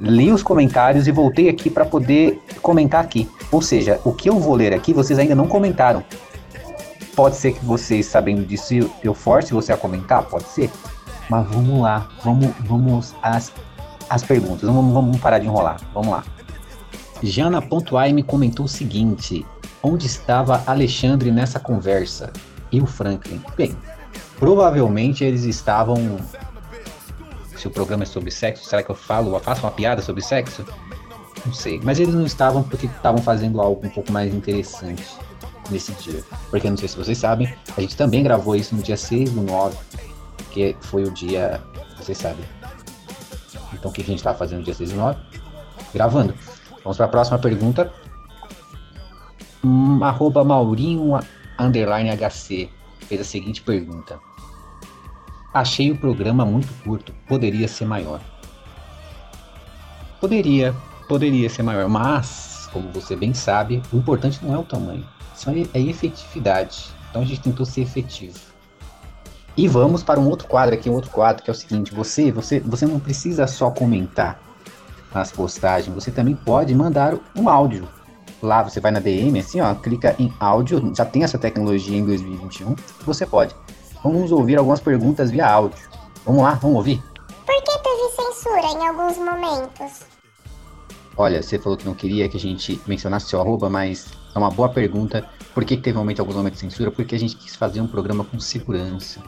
li 0.00 0.30
os 0.32 0.42
comentários 0.42 1.06
e 1.06 1.12
voltei 1.12 1.48
aqui 1.48 1.68
para 1.70 1.84
poder 1.84 2.40
comentar 2.62 3.02
aqui. 3.02 3.28
Ou 3.50 3.60
seja, 3.60 4.00
o 4.04 4.12
que 4.12 4.28
eu 4.28 4.38
vou 4.38 4.54
ler 4.54 4.72
aqui, 4.72 4.92
vocês 4.92 5.18
ainda 5.18 5.34
não 5.34 5.46
comentaram. 5.46 6.02
Pode 7.16 7.36
ser 7.36 7.52
que 7.52 7.64
vocês, 7.64 8.06
sabendo 8.06 8.46
disso, 8.46 8.90
eu 9.02 9.12
force 9.12 9.52
você 9.52 9.72
a 9.72 9.76
comentar? 9.76 10.22
Pode 10.24 10.44
ser. 10.44 10.70
Mas 11.28 11.46
vamos 11.48 11.80
lá, 11.80 12.08
vamos, 12.24 12.48
vamos 12.60 13.14
às, 13.22 13.52
às 14.08 14.22
perguntas. 14.22 14.62
Vamos, 14.62 14.94
vamos 14.94 15.18
parar 15.18 15.38
de 15.38 15.46
enrolar. 15.46 15.80
Vamos 15.92 16.10
lá. 16.10 16.24
Jana.ai 17.22 18.12
me 18.12 18.22
comentou 18.22 18.66
o 18.66 18.68
seguinte: 18.68 19.44
Onde 19.82 20.06
estava 20.06 20.62
Alexandre 20.66 21.30
nessa 21.30 21.58
conversa? 21.58 22.32
E 22.70 22.80
o 22.80 22.86
Franklin? 22.86 23.40
Bem, 23.56 23.76
provavelmente 24.38 25.24
eles 25.24 25.44
estavam. 25.44 26.16
Se 27.58 27.66
o 27.66 27.70
programa 27.70 28.04
é 28.04 28.06
sobre 28.06 28.30
sexo, 28.30 28.64
será 28.64 28.82
que 28.82 28.90
eu 28.90 28.94
falo, 28.94 29.34
eu 29.34 29.40
faço 29.40 29.62
uma 29.62 29.72
piada 29.72 30.00
sobre 30.00 30.22
sexo? 30.22 30.64
Não 31.44 31.52
sei. 31.52 31.80
Mas 31.82 31.98
eles 31.98 32.14
não 32.14 32.24
estavam 32.24 32.62
porque 32.62 32.86
estavam 32.86 33.20
fazendo 33.20 33.60
algo 33.60 33.84
um 33.84 33.90
pouco 33.90 34.12
mais 34.12 34.32
interessante 34.32 35.04
nesse 35.68 35.92
dia. 35.94 36.22
Porque 36.50 36.70
não 36.70 36.76
sei 36.76 36.88
se 36.88 36.96
vocês 36.96 37.18
sabem, 37.18 37.52
a 37.76 37.80
gente 37.80 37.96
também 37.96 38.22
gravou 38.22 38.54
isso 38.54 38.76
no 38.76 38.82
dia 38.82 38.96
6 38.96 39.32
do 39.32 39.42
9, 39.42 39.76
que 40.52 40.76
foi 40.82 41.02
o 41.02 41.10
dia. 41.10 41.60
Vocês 41.96 42.16
sabem. 42.16 42.44
Então 43.72 43.90
o 43.90 43.94
que 43.94 44.02
a 44.02 44.04
gente 44.04 44.18
estava 44.18 44.38
fazendo 44.38 44.60
no 44.60 44.64
dia 44.64 44.74
6 44.74 44.90
do 44.90 44.96
9? 44.96 45.18
Gravando. 45.92 46.34
Vamos 46.84 46.96
para 46.96 47.06
a 47.06 47.08
próxima 47.08 47.38
pergunta. 47.38 47.92
Hum, 49.64 50.02
arroba 50.04 50.44
Maurinho 50.44 51.18
underline 51.58 52.10
HC 52.10 52.70
fez 53.00 53.20
a 53.20 53.24
seguinte 53.24 53.62
pergunta. 53.62 54.20
Achei 55.52 55.90
o 55.90 55.96
programa 55.96 56.44
muito 56.44 56.72
curto, 56.84 57.12
poderia 57.26 57.66
ser 57.66 57.86
maior. 57.86 58.20
Poderia, 60.20 60.74
poderia 61.08 61.48
ser 61.48 61.62
maior, 61.62 61.88
mas, 61.88 62.68
como 62.72 62.90
você 62.90 63.16
bem 63.16 63.32
sabe, 63.32 63.82
o 63.92 63.96
importante 63.96 64.44
não 64.44 64.54
é 64.54 64.58
o 64.58 64.64
tamanho, 64.64 65.06
isso 65.34 65.48
é 65.48 65.66
a 65.74 65.78
efetividade. 65.78 66.88
Então 67.08 67.22
a 67.22 67.24
gente 67.24 67.40
tentou 67.40 67.64
ser 67.64 67.82
efetivo. 67.82 68.38
E 69.56 69.66
vamos 69.66 70.02
para 70.02 70.20
um 70.20 70.28
outro 70.28 70.46
quadro 70.46 70.74
aqui, 70.74 70.90
um 70.90 70.94
outro 70.94 71.10
quadro 71.10 71.42
que 71.42 71.50
é 71.50 71.52
o 71.52 71.56
seguinte: 71.56 71.94
você, 71.94 72.30
você, 72.30 72.60
você 72.60 72.86
não 72.86 73.00
precisa 73.00 73.46
só 73.46 73.70
comentar 73.70 74.40
nas 75.12 75.32
postagens, 75.32 75.92
você 75.94 76.10
também 76.10 76.36
pode 76.36 76.74
mandar 76.74 77.14
um 77.34 77.48
áudio. 77.48 77.88
Lá 78.40 78.62
você 78.62 78.78
vai 78.78 78.92
na 78.92 79.00
DM, 79.00 79.36
assim, 79.38 79.60
ó, 79.60 79.74
clica 79.74 80.14
em 80.18 80.32
áudio, 80.38 80.92
já 80.94 81.04
tem 81.04 81.24
essa 81.24 81.38
tecnologia 81.38 81.96
em 81.96 82.04
2021, 82.04 82.76
você 83.04 83.26
pode. 83.26 83.52
Vamos 84.02 84.32
ouvir 84.32 84.56
algumas 84.56 84.80
perguntas 84.80 85.30
via 85.30 85.48
áudio. 85.48 85.88
Vamos 86.24 86.42
lá, 86.42 86.54
vamos 86.54 86.76
ouvir? 86.76 87.02
Por 87.44 87.62
que 87.62 87.78
teve 87.78 88.32
censura 88.32 88.66
em 88.66 88.86
alguns 88.86 89.16
momentos? 89.18 90.06
Olha, 91.16 91.42
você 91.42 91.58
falou 91.58 91.76
que 91.76 91.84
não 91.84 91.94
queria 91.94 92.28
que 92.28 92.36
a 92.36 92.40
gente 92.40 92.80
mencionasse 92.86 93.28
seu 93.28 93.40
arroba, 93.40 93.68
mas 93.68 94.06
é 94.34 94.38
uma 94.38 94.50
boa 94.50 94.68
pergunta. 94.68 95.28
Por 95.52 95.64
que 95.64 95.76
teve 95.76 95.98
momento, 95.98 96.20
alguns 96.20 96.36
momentos 96.36 96.60
de 96.60 96.70
censura? 96.70 96.92
Porque 96.92 97.14
a 97.14 97.18
gente 97.18 97.36
quis 97.36 97.56
fazer 97.56 97.80
um 97.80 97.88
programa 97.88 98.24
com 98.24 98.38
segurança. 98.38 99.20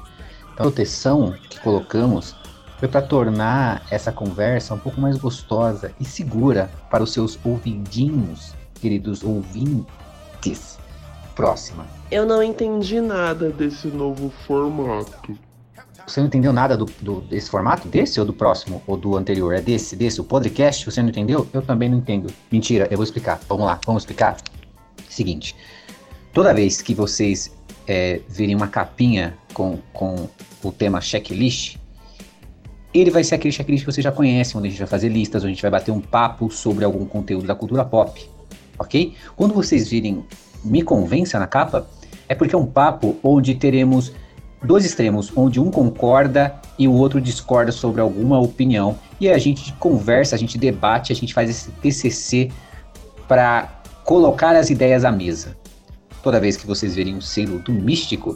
Então, 0.55 0.67
a 0.69 0.71
proteção 0.71 1.35
que 1.49 1.59
colocamos 1.59 2.37
foi 2.79 2.89
para 2.89 3.03
tornar 3.03 3.83
essa 3.91 4.11
conversa 4.11 4.73
um 4.73 4.79
pouco 4.79 5.01
mais 5.01 5.19
gostosa 5.19 5.93
e 6.01 6.05
segura 6.05 6.71
para 6.91 7.03
os 7.03 7.13
seus 7.13 7.39
ouvidinhos, 7.45 8.55
queridos 8.75 9.23
ouvintes. 9.23 10.80
Próxima. 11.35 11.87
Eu 12.11 12.27
não 12.27 12.43
entendi 12.43 13.01
nada 13.01 13.51
desse 13.51 13.89
novo 13.89 14.31
formato. 14.47 15.39
Você 16.07 16.21
não 16.21 16.27
entendeu 16.27 16.53
nada 16.53 16.77
do, 16.77 16.87
do, 17.01 17.21
desse 17.21 17.49
formato? 17.49 17.87
Desse 17.87 18.19
ou 18.19 18.27
do 18.27 18.33
próximo? 18.33 18.83
Ou 18.87 18.97
do 18.97 19.17
anterior? 19.17 19.55
É 19.55 19.61
desse? 19.61 19.95
Desse? 19.95 20.21
O 20.21 20.25
podcast? 20.25 20.85
Você 20.85 21.01
não 21.01 21.09
entendeu? 21.09 21.47
Eu 21.53 21.63
também 21.63 21.89
não 21.89 21.99
entendo. 21.99 22.33
Mentira, 22.51 22.89
eu 22.91 22.97
vou 22.97 23.05
explicar. 23.05 23.41
Vamos 23.49 23.65
lá, 23.65 23.79
vamos 23.87 24.03
explicar. 24.03 24.37
Seguinte. 25.09 25.55
Toda 26.33 26.53
vez 26.53 26.83
que 26.83 26.95
vocês 26.95 27.55
é, 27.87 28.21
virem 28.29 28.57
uma 28.57 28.69
capinha 28.69 29.37
com, 29.55 29.79
com 29.93 30.29
o 30.63 30.73
tema 30.73 31.01
checklist, 31.01 31.77
ele 32.93 33.11
vai 33.11 33.23
ser 33.23 33.37
aquele 33.37 33.53
checklist 33.53 33.85
que 33.85 33.93
você 33.93 34.03
já 34.03 34.11
conhece, 34.11 34.57
onde 34.57 34.67
a 34.67 34.71
gente 34.71 34.79
vai 34.81 34.89
fazer 34.89 35.09
listas, 35.09 35.43
onde 35.43 35.53
a 35.53 35.55
gente 35.55 35.63
vai 35.63 35.71
bater 35.71 35.93
um 35.93 36.01
papo 36.01 36.51
sobre 36.51 36.85
algum 36.85 37.05
conteúdo 37.05 37.47
da 37.47 37.55
cultura 37.55 37.85
pop, 37.85 38.29
ok? 38.79 39.15
Quando 39.37 39.55
vocês 39.55 39.89
virem 39.89 40.25
Me 40.65 40.83
Convença 40.83 41.39
na 41.39 41.47
capa, 41.47 41.87
é 42.29 42.35
porque 42.35 42.55
é 42.55 42.59
um 42.59 42.67
papo 42.67 43.17
onde 43.23 43.55
teremos 43.55 44.13
dois 44.63 44.85
extremos, 44.85 45.33
onde 45.35 45.59
um 45.59 45.71
concorda 45.71 46.55
e 46.79 46.87
o 46.87 46.93
outro 46.93 47.21
discorda 47.21 47.73
sobre 47.73 48.01
alguma 48.01 48.39
opinião, 48.39 48.99
e 49.21 49.29
a 49.29 49.39
gente 49.39 49.73
conversa, 49.75 50.35
a 50.35 50.39
gente 50.39 50.59
debate, 50.59 51.13
a 51.13 51.17
gente 51.17 51.35
faz 51.35 51.51
esse 51.51 51.71
TCC 51.71 52.51
para 53.27 53.83
colocar 54.05 54.55
as 54.57 54.71
ideias 54.71 55.05
à 55.05 55.13
mesa. 55.13 55.57
Toda 56.23 56.41
vez 56.41 56.57
que 56.57 56.67
vocês 56.67 56.95
verem 56.95 57.17
o 57.17 57.23
selo 57.23 57.59
do 57.61 57.73
místico, 57.73 58.35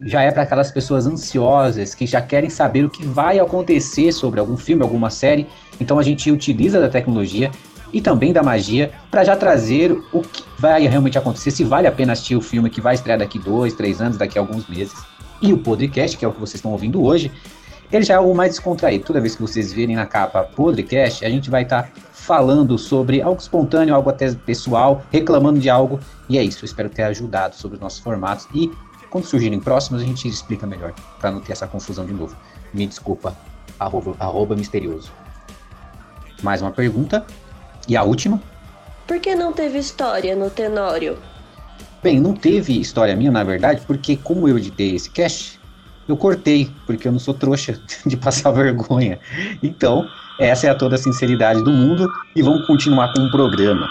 já 0.00 0.22
é 0.22 0.30
para 0.30 0.42
aquelas 0.42 0.70
pessoas 0.70 1.06
ansiosas 1.06 1.94
que 1.94 2.06
já 2.06 2.20
querem 2.20 2.50
saber 2.50 2.84
o 2.84 2.90
que 2.90 3.04
vai 3.04 3.38
acontecer 3.38 4.12
sobre 4.12 4.38
algum 4.38 4.56
filme, 4.56 4.82
alguma 4.82 5.10
série. 5.10 5.46
Então 5.80 5.98
a 5.98 6.02
gente 6.02 6.30
utiliza 6.30 6.80
da 6.80 6.88
tecnologia 6.88 7.50
e 7.92 8.00
também 8.00 8.32
da 8.32 8.42
magia 8.42 8.92
para 9.10 9.24
já 9.24 9.36
trazer 9.36 9.92
o 10.12 10.20
que 10.22 10.44
vai 10.58 10.86
realmente 10.86 11.18
acontecer, 11.18 11.50
se 11.50 11.64
vale 11.64 11.86
a 11.86 11.92
pena 11.92 12.12
assistir 12.12 12.36
o 12.36 12.40
filme 12.40 12.70
que 12.70 12.80
vai 12.80 12.94
estrear 12.94 13.18
daqui 13.18 13.38
dois, 13.38 13.74
três 13.74 14.00
anos, 14.00 14.16
daqui 14.16 14.38
a 14.38 14.42
alguns 14.42 14.66
meses. 14.68 14.94
E 15.40 15.52
o 15.52 15.58
podcast, 15.58 16.16
que 16.16 16.24
é 16.24 16.28
o 16.28 16.32
que 16.32 16.40
vocês 16.40 16.56
estão 16.56 16.72
ouvindo 16.72 17.02
hoje, 17.02 17.30
ele 17.92 18.04
já 18.04 18.14
é 18.14 18.16
algo 18.16 18.34
mais 18.34 18.52
descontraído. 18.52 19.04
Toda 19.04 19.20
vez 19.20 19.36
que 19.36 19.42
vocês 19.42 19.72
virem 19.72 19.94
na 19.94 20.06
capa 20.06 20.42
podcast, 20.42 21.24
a 21.24 21.30
gente 21.30 21.50
vai 21.50 21.62
estar 21.62 21.84
tá 21.84 21.88
falando 22.12 22.76
sobre 22.78 23.22
algo 23.22 23.40
espontâneo, 23.40 23.94
algo 23.94 24.10
até 24.10 24.32
pessoal, 24.34 25.04
reclamando 25.12 25.60
de 25.60 25.70
algo. 25.70 26.00
E 26.28 26.38
é 26.38 26.42
isso, 26.42 26.64
eu 26.64 26.66
espero 26.66 26.88
ter 26.88 27.02
ajudado 27.04 27.54
sobre 27.54 27.76
os 27.76 27.80
nossos 27.80 28.00
formatos. 28.00 28.48
E 28.54 28.70
quando 29.10 29.24
surgirem 29.24 29.60
próximos, 29.60 30.02
a 30.02 30.04
gente 30.04 30.26
explica 30.26 30.66
melhor, 30.66 30.92
para 31.20 31.30
não 31.30 31.40
ter 31.40 31.52
essa 31.52 31.66
confusão 31.66 32.04
de 32.04 32.12
novo. 32.12 32.36
Me 32.74 32.86
desculpa, 32.86 33.36
arroba, 33.78 34.16
arroba 34.18 34.56
misterioso. 34.56 35.12
Mais 36.42 36.60
uma 36.60 36.72
pergunta. 36.72 37.24
E 37.88 37.96
a 37.96 38.02
última? 38.02 38.40
Por 39.06 39.20
que 39.20 39.34
não 39.34 39.52
teve 39.52 39.78
história 39.78 40.34
no 40.34 40.50
Tenório? 40.50 41.18
Bem, 42.02 42.20
não 42.20 42.34
teve 42.34 42.80
história 42.80 43.14
minha, 43.16 43.30
na 43.30 43.44
verdade, 43.44 43.82
porque 43.86 44.16
como 44.16 44.48
eu 44.48 44.58
editei 44.58 44.94
esse 44.94 45.10
cast, 45.10 45.60
eu 46.08 46.16
cortei, 46.16 46.70
porque 46.86 47.08
eu 47.08 47.12
não 47.12 47.18
sou 47.18 47.34
trouxa 47.34 47.80
de 48.06 48.16
passar 48.16 48.50
vergonha. 48.50 49.18
Então, 49.62 50.06
essa 50.38 50.66
é 50.66 50.70
a 50.70 50.74
toda 50.74 50.96
a 50.96 50.98
sinceridade 50.98 51.62
do 51.62 51.70
mundo 51.70 52.08
e 52.34 52.42
vamos 52.42 52.66
continuar 52.66 53.12
com 53.12 53.20
o 53.22 53.30
programa. 53.30 53.88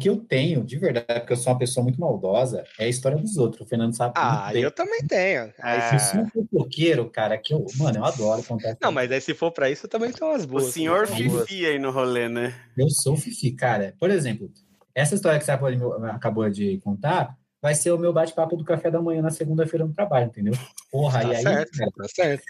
Que 0.00 0.08
eu 0.08 0.16
tenho, 0.16 0.64
de 0.64 0.78
verdade, 0.78 1.20
porque 1.20 1.32
eu 1.34 1.36
sou 1.36 1.52
uma 1.52 1.58
pessoa 1.58 1.84
muito 1.84 2.00
maldosa, 2.00 2.66
é 2.78 2.84
a 2.86 2.88
história 2.88 3.18
dos 3.18 3.36
outros. 3.36 3.64
O 3.64 3.68
Fernando 3.68 3.94
sabe 3.94 4.14
Ah, 4.16 4.50
eu 4.54 4.70
também 4.72 5.00
tenho. 5.06 5.52
Mas 5.62 5.92
eu 5.92 5.98
sou 6.00 6.20
um 6.22 6.28
fofoqueiro, 6.30 7.08
cara, 7.10 7.36
que 7.38 7.52
eu, 7.54 7.64
mano, 7.76 7.98
eu 7.98 8.04
adoro 8.04 8.42
contar. 8.42 8.76
Não, 8.80 8.90
mas 8.90 9.12
aí 9.12 9.20
se 9.20 9.34
for 9.34 9.52
pra 9.52 9.70
isso, 9.70 9.86
também 9.86 10.10
tem 10.10 10.26
umas 10.26 10.44
O 10.44 10.48
boas. 10.48 10.72
senhor 10.74 11.06
tem 11.06 11.16
umas 11.26 11.32
boas. 11.34 11.48
Fifi 11.48 11.66
aí 11.66 11.78
no 11.78 11.90
rolê, 11.90 12.28
né? 12.28 12.54
Eu 12.76 12.88
sou 12.90 13.16
fifi, 13.16 13.52
cara. 13.52 13.94
Por 14.00 14.10
exemplo, 14.10 14.50
essa 14.94 15.14
história 15.14 15.38
que 15.38 15.44
você 15.44 15.52
acabou 15.52 15.70
de- 16.00 16.06
acabou 16.10 16.50
de 16.50 16.78
contar 16.78 17.36
vai 17.62 17.74
ser 17.74 17.90
o 17.92 17.98
meu 17.98 18.12
bate-papo 18.12 18.56
do 18.56 18.64
café 18.64 18.90
da 18.90 19.02
manhã 19.02 19.20
na 19.20 19.30
segunda-feira 19.30 19.84
no 19.86 19.92
trabalho, 19.92 20.26
entendeu? 20.26 20.54
Porra, 20.90 21.20
Tá 21.22 21.28
e 21.28 21.36
aí. 21.36 21.42
certo, 21.42 21.70
cara, 21.76 21.90
Tá 21.94 22.04
certo. 22.08 22.42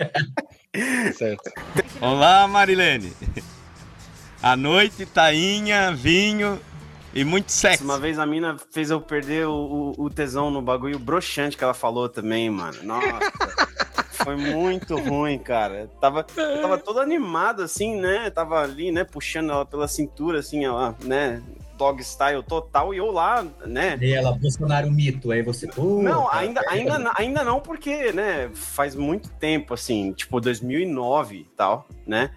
certo. 1.14 1.52
Olá, 2.00 2.46
Marilene. 2.48 3.12
À 4.42 4.56
noite, 4.56 5.06
tainha, 5.06 5.92
vinho 5.94 6.60
e 7.14 7.24
muito 7.24 7.50
sexo. 7.52 7.84
Uma 7.84 7.98
vez 7.98 8.18
a 8.18 8.26
mina 8.26 8.56
fez 8.72 8.90
eu 8.90 9.00
perder 9.00 9.46
o, 9.46 9.52
o- 9.98 10.04
o 10.04 10.10
tesão 10.10 10.50
no 10.50 10.60
bagulho 10.60 10.98
broxante 10.98 11.56
que 11.56 11.62
ela 11.64 11.74
falou 11.74 12.08
também, 12.08 12.50
mano. 12.50 12.76
Nossa. 12.82 13.32
Foi 14.24 14.36
muito 14.36 14.96
ruim, 14.96 15.38
cara. 15.38 15.90
Tava, 16.00 16.24
eu 16.36 16.62
tava 16.62 16.78
todo 16.78 16.98
animado, 17.00 17.62
assim, 17.62 18.00
né? 18.00 18.30
Tava 18.30 18.62
ali, 18.62 18.90
né? 18.90 19.04
Puxando 19.04 19.50
ela 19.50 19.66
pela 19.66 19.86
cintura, 19.86 20.38
assim, 20.38 20.64
ela, 20.64 20.94
né? 21.02 21.42
Dog 21.76 22.02
style 22.02 22.42
total, 22.42 22.94
e 22.94 22.98
eu 22.98 23.10
lá, 23.10 23.44
né? 23.66 23.98
E 24.00 24.12
ela, 24.12 24.32
Bolsonaro 24.32 24.90
mito, 24.90 25.30
aí 25.30 25.42
você. 25.42 25.66
Não, 25.76 26.26
cara, 26.26 26.38
ainda, 26.38 26.62
ainda, 26.68 26.98
não- 26.98 27.12
ainda 27.16 27.44
não, 27.44 27.60
porque, 27.60 28.12
né, 28.12 28.50
faz 28.54 28.94
muito 28.94 29.28
tempo, 29.30 29.74
assim, 29.74 30.12
tipo 30.12 30.40
2009 30.40 31.36
e 31.38 31.44
tal, 31.56 31.86
né? 32.06 32.30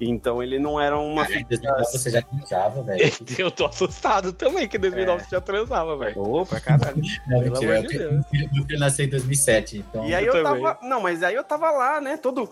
Então 0.00 0.42
ele 0.42 0.58
não 0.58 0.80
era 0.80 0.98
uma 0.98 1.22
Cara, 1.26 1.40
em 1.40 1.44
2009 1.44 1.84
você 1.84 2.10
já 2.10 2.22
transava, 2.22 2.82
velho. 2.82 3.02
Eu 3.38 3.50
tô 3.50 3.66
assustado 3.66 4.32
também 4.32 4.66
que 4.68 4.76
em 4.76 4.80
2009 4.80 5.20
É. 5.22 5.24
você 5.24 5.30
já 5.36 5.40
transava, 5.40 5.96
velho. 5.96 6.20
Opa, 6.22 6.60
caralho. 6.60 7.02
Não, 7.26 7.40
mentira, 7.40 7.82
de 7.82 7.94
eu 7.96 8.10
Deus. 8.10 8.24
meu 8.52 8.64
filho 8.66 8.78
nasceu 8.78 9.04
em 9.04 9.08
2007, 9.08 9.78
então. 9.78 10.06
E 10.06 10.14
aí 10.14 10.24
Eu 10.26 10.34
eu, 10.34 10.42
tava. 10.42 10.78
Não, 10.82 11.00
mas 11.00 11.22
aí 11.22 11.34
eu 11.34 11.44
tava 11.44 11.70
lá, 11.70 12.00
né? 12.00 12.16
Todo. 12.16 12.48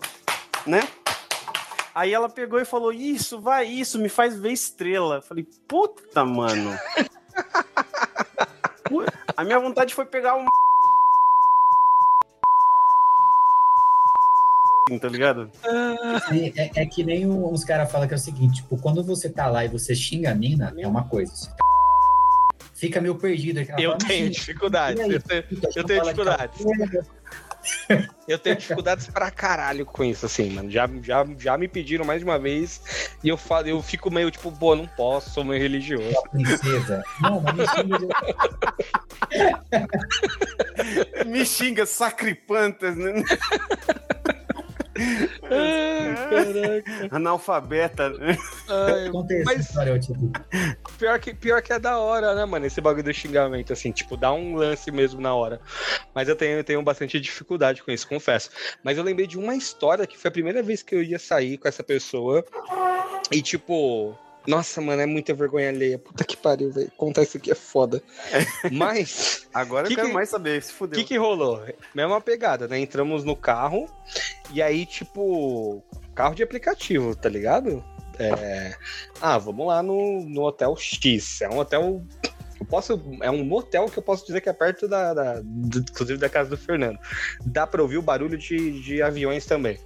Né? 0.65 0.81
Aí 1.93 2.13
ela 2.13 2.29
pegou 2.29 2.59
e 2.59 2.65
falou: 2.65 2.91
Isso, 2.93 3.39
vai, 3.39 3.65
isso, 3.67 3.99
me 3.99 4.09
faz 4.09 4.37
ver 4.37 4.51
estrela. 4.51 5.15
Eu 5.15 5.21
Falei, 5.21 5.45
puta, 5.67 6.23
mano. 6.25 6.71
A 9.37 9.43
minha 9.43 9.59
vontade 9.59 9.93
foi 9.95 10.05
pegar 10.05 10.35
um. 10.35 10.45
Tá 14.99 15.07
ligado? 15.07 15.49
É, 15.63 16.63
é- 16.63 16.71
é 16.81 16.85
que 16.85 17.01
nem 17.03 17.25
o- 17.25 17.49
uns 17.49 17.63
caras 17.63 17.89
falam 17.89 18.07
que 18.09 18.13
é 18.13 18.17
o 18.17 18.19
seguinte, 18.19 18.61
tipo, 18.61 18.77
quando 18.77 19.01
você 19.01 19.29
tá 19.29 19.47
lá 19.47 19.63
e 19.63 19.69
você 19.69 19.95
xinga 19.95 20.31
a 20.31 20.35
mina, 20.35 20.73
é 20.77 20.85
uma 20.85 21.05
coisa. 21.07 21.33
Você 21.33 21.49
tá- 21.49 21.55
Fica 22.73 22.99
meio 22.99 23.15
perdido. 23.15 23.59
Eu 23.61 23.65
fala, 23.67 23.77
"Mas 23.93 24.03
tenho 24.05 24.25
xinga, 24.25 24.29
dificuldades. 24.31 24.99
e 24.99 25.03
aí? 25.03 25.13
Eu 25.13 25.21
tenho, 25.21 25.43
eu 25.75 25.83
tenho 25.85 25.99
fala 26.01 26.13
de 26.13 26.19
dificuldades. 26.19 26.65
cabelo. 26.65 27.05
Eu 28.27 28.39
tenho 28.39 28.55
dificuldades 28.55 29.07
pra 29.07 29.29
caralho 29.29 29.85
com 29.85 30.03
isso, 30.03 30.25
assim, 30.25 30.49
mano. 30.51 30.69
Já, 30.71 30.89
já, 31.01 31.25
já 31.37 31.57
me 31.57 31.67
pediram 31.67 32.05
mais 32.05 32.19
de 32.19 32.25
uma 32.25 32.39
vez 32.39 32.81
e 33.23 33.29
eu, 33.29 33.37
falo, 33.37 33.67
eu 33.67 33.81
fico 33.81 34.09
meio 34.09 34.31
tipo, 34.31 34.51
pô, 34.51 34.75
não 34.75 34.87
posso, 34.87 35.31
sou 35.31 35.43
meio 35.43 35.61
religioso. 35.61 36.15
Princesa. 36.31 37.03
Não, 37.21 37.41
mas 37.41 37.55
me 37.55 37.67
xinga 37.67 38.07
Me 41.25 41.45
xinga, 41.45 41.85
sacripantas, 41.85 42.95
né? 42.95 43.23
Caraca. 46.29 47.15
Analfabeta. 47.15 48.09
né? 48.09 48.37
Ai, 48.69 49.09
mas 49.45 49.59
história, 49.59 49.99
tipo, 49.99 50.31
pior 50.97 51.19
que, 51.19 51.33
pior 51.33 51.61
que 51.61 51.73
é 51.73 51.79
da 51.79 51.97
hora, 51.97 52.33
né, 52.35 52.45
mano? 52.45 52.65
Esse 52.65 52.81
bagulho 52.81 53.03
do 53.03 53.13
xingamento, 53.13 53.73
assim, 53.73 53.91
tipo, 53.91 54.15
dá 54.15 54.31
um 54.31 54.55
lance 54.55 54.91
mesmo 54.91 55.19
na 55.21 55.33
hora. 55.33 55.59
Mas 56.13 56.27
eu 56.27 56.35
tenho, 56.35 56.57
eu 56.57 56.63
tenho 56.63 56.81
bastante 56.81 57.19
dificuldade 57.19 57.83
com 57.83 57.91
isso, 57.91 58.07
confesso. 58.07 58.49
Mas 58.83 58.97
eu 58.97 59.03
lembrei 59.03 59.27
de 59.27 59.37
uma 59.37 59.55
história 59.55 60.07
que 60.07 60.17
foi 60.17 60.29
a 60.29 60.31
primeira 60.31 60.61
vez 60.63 60.81
que 60.83 60.95
eu 60.95 61.03
ia 61.03 61.19
sair 61.19 61.57
com 61.57 61.67
essa 61.67 61.83
pessoa. 61.83 62.45
E, 63.31 63.41
tipo. 63.41 64.17
Nossa, 64.47 64.81
mano, 64.81 65.01
é 65.01 65.05
muita 65.05 65.33
vergonha 65.33 65.69
alheia. 65.69 65.99
Puta 65.99 66.23
que 66.23 66.35
pariu, 66.35 66.71
velho. 66.71 66.91
Contar 66.97 67.23
isso 67.23 67.37
aqui 67.37 67.51
é 67.51 67.55
foda. 67.55 68.01
Mas. 68.71 69.47
Agora 69.53 69.87
Que 69.87 69.93
eu 69.93 69.97
quero 69.97 70.07
que- 70.09 70.13
mais 70.13 70.29
saber, 70.29 70.61
se 70.63 70.71
O 70.71 70.75
fudeu. 70.75 70.99
que 70.99 71.05
que 71.05 71.17
rolou? 71.17 71.63
Mesma 71.93 72.19
pegada, 72.19 72.67
né? 72.67 72.79
Entramos 72.79 73.23
no 73.23 73.35
carro 73.35 73.87
e 74.53 74.61
aí, 74.61 74.85
tipo, 74.85 75.83
carro 76.15 76.33
de 76.35 76.41
aplicativo, 76.43 77.15
tá 77.15 77.29
ligado? 77.29 77.83
É... 78.19 78.75
Ah, 79.21 79.37
vamos 79.37 79.65
lá 79.67 79.81
no, 79.81 80.21
no 80.23 80.41
Hotel 80.43 80.75
X. 80.77 81.41
É 81.41 81.49
um 81.49 81.57
hotel. 81.57 82.03
Eu 82.59 82.65
posso. 82.67 83.01
É 83.21 83.31
um 83.31 83.43
motel 83.43 83.87
que 83.87 83.97
eu 83.97 84.03
posso 84.03 84.25
dizer 84.25 84.41
que 84.41 84.49
é 84.49 84.53
perto 84.53 84.87
da. 84.87 85.13
da- 85.13 85.41
inclusive 85.43 86.19
da 86.19 86.29
casa 86.29 86.49
do 86.49 86.57
Fernando. 86.57 86.99
Dá 87.43 87.65
pra 87.65 87.81
ouvir 87.81 87.97
o 87.97 88.01
barulho 88.03 88.37
de, 88.37 88.79
de 88.81 89.01
aviões 89.01 89.45
também. 89.47 89.79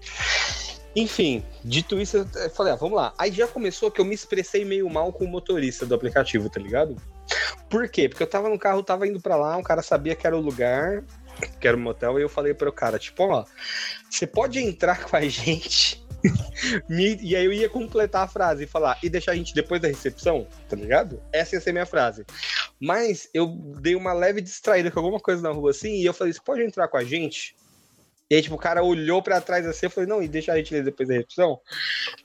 Enfim, 0.96 1.44
dito 1.64 2.00
isso, 2.00 2.18
eu 2.18 2.50
falei, 2.52 2.74
ah, 2.74 2.78
vamos 2.78 2.96
lá. 2.96 3.14
Aí 3.18 3.32
já 3.32 3.48
começou 3.48 3.92
que 3.92 4.00
eu 4.00 4.06
me 4.06 4.16
expressei 4.16 4.64
meio 4.64 4.90
mal 4.90 5.12
com 5.12 5.26
o 5.26 5.28
motorista 5.28 5.86
do 5.86 5.94
aplicativo, 5.94 6.50
tá 6.50 6.60
ligado? 6.60 6.96
Por 7.70 7.90
quê? 7.90 8.08
Porque 8.08 8.24
eu 8.24 8.28
tava 8.28 8.48
no 8.50 8.58
carro, 8.58 8.82
tava 8.82 9.08
indo 9.08 9.20
pra 9.20 9.36
lá, 9.36 9.58
um 9.58 9.64
cara 9.64 9.82
sabia 9.82 10.16
que 10.16 10.26
era 10.26 10.38
o 10.38 10.42
lugar, 10.42 11.04
que 11.60 11.68
era 11.68 11.76
o 11.76 11.80
motel, 11.80 12.18
e 12.18 12.22
eu 12.22 12.30
falei 12.30 12.54
pro 12.54 12.72
cara, 12.72 12.98
tipo, 12.98 13.24
ó, 13.24 13.44
você 14.10 14.26
pode 14.26 14.60
entrar 14.60 15.04
com 15.04 15.18
a 15.18 15.22
gente? 15.22 16.02
Me- 16.88 17.20
e 17.22 17.36
aí 17.36 17.44
eu 17.46 17.52
ia 17.52 17.70
completar 17.70 18.24
a 18.24 18.28
frase 18.28 18.64
e 18.64 18.68
falar, 18.68 18.98
e 19.04 19.10
deixar 19.10 19.34
a 19.34 19.36
gente 19.36 19.54
depois 19.54 19.82
da 19.82 19.88
recepção, 19.88 20.48
tá 20.70 20.76
ligado? 20.76 21.22
Essa 21.34 21.56
ia 21.56 21.62
ser 21.62 21.72
minha 21.72 21.86
frase. 21.86 22.26
Mas 22.80 23.30
eu 23.34 23.48
dei 23.82 23.96
uma 23.96 24.14
leve 24.14 24.42
distraída 24.42 24.90
com 24.90 25.00
alguma 25.00 25.20
coisa 25.20 25.42
na 25.42 25.52
rua 25.52 25.72
assim, 25.72 25.96
e 25.96 26.06
eu 26.06 26.14
falei, 26.14 26.32
você 26.32 26.42
pode 26.42 26.64
entrar 26.64 26.88
com 26.88 26.98
a 26.98 27.04
gente? 27.04 27.56
E 28.30 28.36
aí, 28.36 28.42
tipo, 28.42 28.56
o 28.56 28.60
cara 28.60 28.84
olhou 28.84 29.22
pra 29.22 29.40
trás 29.40 29.66
assim, 29.68 29.86
eu 29.86 29.90
falei, 29.90 30.10
não, 30.10 30.22
e 30.22 30.28
deixa 30.28 30.52
a 30.52 30.58
gente 30.58 30.74
ler 30.74 30.84
depois 30.84 31.08
da 31.08 31.16
recepção? 31.16 31.60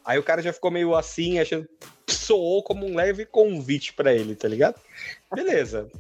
Aí 0.05 0.19
o 0.19 0.23
cara 0.23 0.41
já 0.41 0.53
ficou 0.53 0.71
meio 0.71 0.95
assim, 0.95 1.39
achando. 1.39 1.69
Soou 2.09 2.63
como 2.63 2.87
um 2.87 2.97
leve 2.97 3.27
convite 3.27 3.93
pra 3.93 4.13
ele, 4.15 4.35
tá 4.35 4.49
ligado? 4.49 4.81
Beleza. 5.35 5.91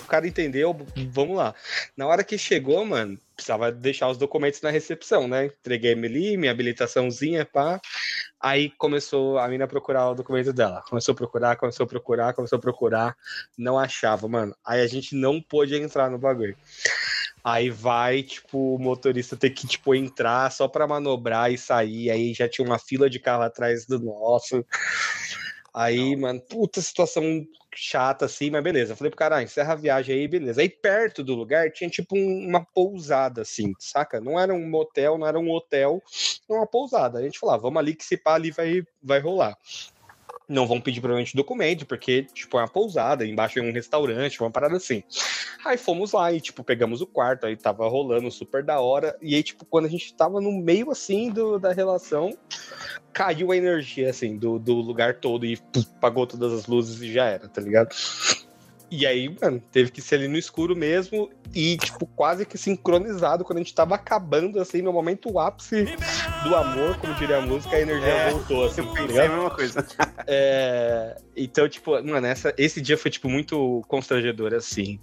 O 0.00 0.06
cara 0.06 0.26
entendeu, 0.26 0.76
vamos 1.10 1.36
lá. 1.36 1.54
Na 1.96 2.06
hora 2.06 2.22
que 2.22 2.38
chegou, 2.38 2.84
mano, 2.84 3.18
precisava 3.34 3.72
deixar 3.72 4.08
os 4.08 4.16
documentos 4.16 4.60
na 4.60 4.70
recepção, 4.70 5.26
né? 5.26 5.46
Entreguei 5.46 5.92
ali, 5.92 6.36
minha 6.36 6.52
habilitaçãozinha, 6.52 7.44
pá. 7.44 7.80
Aí 8.40 8.70
começou 8.70 9.38
a 9.38 9.48
mina 9.48 9.66
procurar 9.66 10.10
o 10.10 10.14
documento 10.14 10.52
dela. 10.52 10.82
Começou 10.88 11.12
a 11.12 11.16
procurar, 11.16 11.56
começou 11.56 11.84
a 11.84 11.88
procurar, 11.88 12.34
começou 12.34 12.58
a 12.58 12.60
procurar. 12.60 13.16
Não 13.58 13.76
achava, 13.76 14.28
mano. 14.28 14.54
Aí 14.64 14.80
a 14.80 14.86
gente 14.86 15.16
não 15.16 15.40
pôde 15.40 15.74
entrar 15.74 16.08
no 16.10 16.18
bagulho. 16.18 16.56
Aí 17.48 17.70
vai, 17.70 18.24
tipo, 18.24 18.74
o 18.74 18.78
motorista 18.78 19.36
ter 19.36 19.50
que, 19.50 19.68
tipo, 19.68 19.94
entrar 19.94 20.50
só 20.50 20.66
pra 20.66 20.84
manobrar 20.84 21.52
e 21.52 21.56
sair. 21.56 22.10
Aí 22.10 22.34
já 22.34 22.48
tinha 22.48 22.66
uma 22.66 22.76
fila 22.76 23.08
de 23.08 23.20
carro 23.20 23.44
atrás 23.44 23.86
do 23.86 24.00
nosso. 24.00 24.64
Aí, 25.72 26.16
mano, 26.16 26.40
puta 26.40 26.80
situação 26.80 27.46
chata 27.72 28.24
assim, 28.24 28.50
mas 28.50 28.64
beleza. 28.64 28.94
Eu 28.94 28.96
Falei 28.96 29.10
pro 29.10 29.18
cara, 29.18 29.36
ah, 29.36 29.42
encerra 29.44 29.74
a 29.74 29.76
viagem 29.76 30.16
aí, 30.16 30.26
beleza. 30.26 30.60
Aí 30.60 30.68
perto 30.68 31.22
do 31.22 31.36
lugar 31.36 31.70
tinha 31.70 31.88
tipo 31.88 32.16
um- 32.16 32.48
uma 32.48 32.64
pousada, 32.64 33.42
assim, 33.42 33.72
saca? 33.78 34.20
Não 34.20 34.40
era 34.40 34.52
um 34.52 34.68
motel, 34.68 35.16
não 35.16 35.26
era 35.26 35.38
um 35.38 35.48
hotel, 35.50 36.02
era 36.50 36.58
uma 36.58 36.66
pousada. 36.66 37.18
A 37.20 37.22
gente 37.22 37.38
falou, 37.38 37.54
ah, 37.54 37.58
vamos 37.58 37.78
ali 37.78 37.94
que 37.94 38.04
se 38.04 38.16
pá 38.16 38.34
ali 38.34 38.50
vai, 38.50 38.82
vai 39.00 39.20
rolar. 39.20 39.56
Não 40.48 40.66
vão 40.66 40.80
pedir 40.80 41.00
provavelmente 41.00 41.36
documento, 41.36 41.84
porque, 41.86 42.22
tipo, 42.32 42.56
é 42.56 42.60
uma 42.60 42.68
pousada, 42.68 43.26
embaixo 43.26 43.58
é 43.58 43.62
um 43.62 43.72
restaurante, 43.72 44.40
uma 44.40 44.50
parada 44.50 44.76
assim. 44.76 45.02
Aí 45.64 45.76
fomos 45.76 46.12
lá 46.12 46.32
e, 46.32 46.40
tipo, 46.40 46.62
pegamos 46.62 47.00
o 47.00 47.06
quarto, 47.06 47.46
aí 47.46 47.56
tava 47.56 47.88
rolando 47.88 48.30
super 48.30 48.62
da 48.62 48.80
hora. 48.80 49.16
E 49.20 49.34
aí, 49.34 49.42
tipo, 49.42 49.64
quando 49.64 49.86
a 49.86 49.88
gente 49.88 50.14
tava 50.14 50.40
no 50.40 50.52
meio, 50.52 50.90
assim, 50.92 51.30
do, 51.30 51.58
da 51.58 51.72
relação, 51.72 52.36
caiu 53.12 53.50
a 53.50 53.56
energia, 53.56 54.10
assim, 54.10 54.36
do, 54.36 54.58
do 54.58 54.74
lugar 54.74 55.14
todo 55.14 55.44
e 55.44 55.56
puf, 55.56 55.88
apagou 55.96 56.26
todas 56.26 56.52
as 56.52 56.66
luzes 56.66 57.00
e 57.00 57.12
já 57.12 57.24
era, 57.24 57.48
tá 57.48 57.60
ligado? 57.60 57.94
E 58.88 59.04
aí, 59.04 59.34
mano, 59.40 59.60
teve 59.72 59.90
que 59.90 60.00
ser 60.00 60.14
ali 60.14 60.28
no 60.28 60.38
escuro 60.38 60.76
mesmo 60.76 61.28
e, 61.52 61.76
tipo, 61.76 62.06
quase 62.06 62.46
que 62.46 62.56
sincronizado 62.56 63.44
quando 63.44 63.58
a 63.58 63.62
gente 63.62 63.74
tava 63.74 63.96
acabando, 63.96 64.60
assim, 64.60 64.80
no 64.80 64.92
momento 64.92 65.40
ápice 65.40 65.86
do 66.42 66.54
amor, 66.54 66.96
como 66.98 67.14
diria 67.14 67.38
a 67.38 67.40
música, 67.40 67.76
a 67.76 67.80
energia 67.80 68.08
É, 68.08 68.30
voltou, 68.30 68.66
assim, 68.66 68.80
Eu 68.80 68.86
tá 68.86 68.92
pensei 68.92 69.06
ligado? 69.08 69.26
a 69.26 69.34
mesma 69.34 69.50
coisa. 69.50 69.86
É, 70.28 71.16
então, 71.36 71.68
tipo, 71.68 71.92
mano, 72.02 72.26
essa, 72.26 72.52
esse 72.58 72.80
dia 72.80 72.98
foi, 72.98 73.12
tipo, 73.12 73.28
muito 73.28 73.84
constrangedor, 73.86 74.52
assim. 74.54 74.98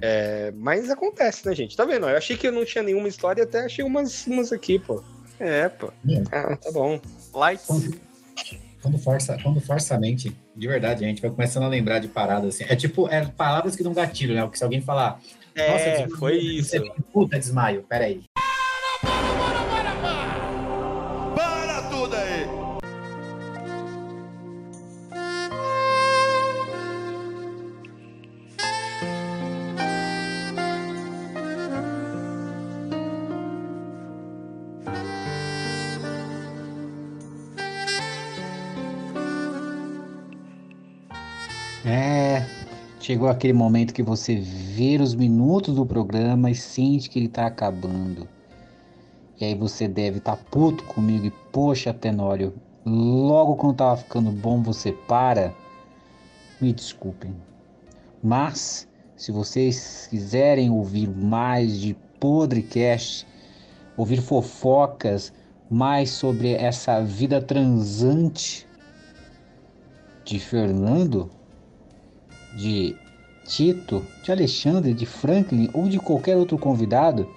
É, 0.00 0.52
mas 0.54 0.88
acontece, 0.88 1.44
né, 1.46 1.52
gente? 1.52 1.76
Tá 1.76 1.84
vendo? 1.84 2.08
Eu 2.08 2.16
achei 2.16 2.36
que 2.36 2.46
eu 2.46 2.52
não 2.52 2.64
tinha 2.64 2.84
nenhuma 2.84 3.08
história, 3.08 3.42
até 3.42 3.64
achei 3.64 3.84
umas, 3.84 4.24
umas 4.26 4.52
aqui, 4.52 4.78
pô. 4.78 5.02
É, 5.40 5.68
pô. 5.68 5.92
Ah, 6.30 6.56
tá 6.56 6.70
bom. 6.70 7.00
Lights. 7.34 7.66
Quando 8.80 8.98
força, 8.98 9.36
quando 9.42 9.60
força 9.60 9.94
a 9.96 9.98
mente, 9.98 10.36
de 10.56 10.68
verdade, 10.68 11.04
a 11.04 11.08
gente 11.08 11.22
vai 11.22 11.30
começando 11.30 11.64
a 11.64 11.68
lembrar 11.68 11.98
de 11.98 12.08
paradas 12.08 12.54
assim. 12.54 12.64
É 12.68 12.76
tipo, 12.76 13.08
é 13.08 13.24
palavras 13.26 13.74
que 13.74 13.82
dão 13.82 13.92
gatilho, 13.92 14.34
né? 14.34 14.42
Porque 14.42 14.58
se 14.58 14.64
alguém 14.64 14.80
falar. 14.80 15.20
É, 15.54 16.08
foi 16.18 16.38
isso. 16.38 16.76
Puta, 17.12 17.38
desmaio, 17.38 17.84
peraí. 17.88 18.22
É, 41.94 42.46
chegou 42.98 43.28
aquele 43.28 43.52
momento 43.52 43.92
que 43.92 44.02
você 44.02 44.36
vê 44.36 44.96
os 44.96 45.14
minutos 45.14 45.74
do 45.74 45.84
programa 45.84 46.50
e 46.50 46.54
sente 46.54 47.10
que 47.10 47.18
ele 47.18 47.28
tá 47.28 47.44
acabando. 47.44 48.26
E 49.38 49.44
aí 49.44 49.54
você 49.54 49.86
deve 49.86 50.16
estar 50.16 50.38
tá 50.38 50.44
puto 50.50 50.84
comigo 50.84 51.26
e, 51.26 51.30
poxa, 51.52 51.92
Tenório, 51.92 52.54
logo 52.86 53.56
quando 53.56 53.76
tava 53.76 53.98
ficando 53.98 54.30
bom 54.30 54.62
você 54.62 54.92
para. 55.06 55.54
Me 56.58 56.72
desculpem. 56.72 57.36
Mas, 58.22 58.88
se 59.14 59.30
vocês 59.30 60.06
quiserem 60.08 60.70
ouvir 60.70 61.10
mais 61.10 61.78
de 61.78 61.94
Podrecast, 62.18 63.26
ouvir 63.98 64.22
fofocas, 64.22 65.30
mais 65.70 66.08
sobre 66.08 66.54
essa 66.54 67.02
vida 67.02 67.38
transante 67.42 68.66
de 70.24 70.38
Fernando, 70.38 71.30
de 72.54 72.94
Tito, 73.44 74.06
de 74.22 74.30
Alexandre, 74.30 74.94
de 74.94 75.06
Franklin 75.06 75.68
ou 75.72 75.88
de 75.88 75.98
qualquer 75.98 76.36
outro 76.36 76.58
convidado, 76.58 77.28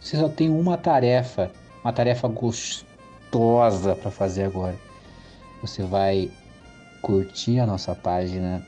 você 0.00 0.16
só 0.16 0.28
tem 0.28 0.48
uma 0.50 0.76
tarefa, 0.76 1.50
uma 1.82 1.92
tarefa 1.92 2.28
gostosa 2.28 3.96
para 3.96 4.10
fazer 4.10 4.44
agora. 4.44 4.78
Você 5.60 5.82
vai 5.82 6.30
curtir 7.02 7.58
a 7.58 7.66
nossa 7.66 7.92
página 7.94 8.66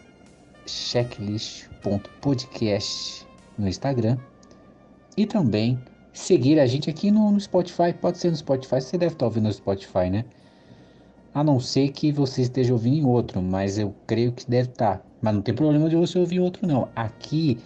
checklist.podcast 0.66 3.26
no 3.56 3.68
Instagram 3.68 4.18
e 5.16 5.24
também 5.26 5.78
seguir 6.12 6.58
a 6.58 6.66
gente 6.66 6.90
aqui 6.90 7.10
no, 7.10 7.30
no 7.30 7.40
Spotify. 7.40 7.92
Pode 7.92 8.18
ser 8.18 8.30
no 8.30 8.36
Spotify, 8.36 8.80
você 8.80 8.98
deve 8.98 9.14
estar 9.14 9.26
ouvindo 9.26 9.44
no 9.44 9.52
Spotify, 9.52 10.10
né? 10.10 10.24
A 11.34 11.44
não 11.44 11.60
ser 11.60 11.90
que 11.90 12.10
você 12.10 12.42
esteja 12.42 12.72
ouvindo 12.72 12.96
em 12.96 13.04
outro, 13.04 13.40
mas 13.42 13.78
eu 13.78 13.94
creio 14.06 14.32
que 14.32 14.48
deve 14.48 14.70
estar. 14.70 15.04
Mas 15.20 15.34
não 15.34 15.42
tem 15.42 15.54
problema 15.54 15.88
de 15.88 15.96
você 15.96 16.18
ouvir 16.18 16.40
outro, 16.40 16.66
não. 16.66 16.88
Aqui 16.96 17.58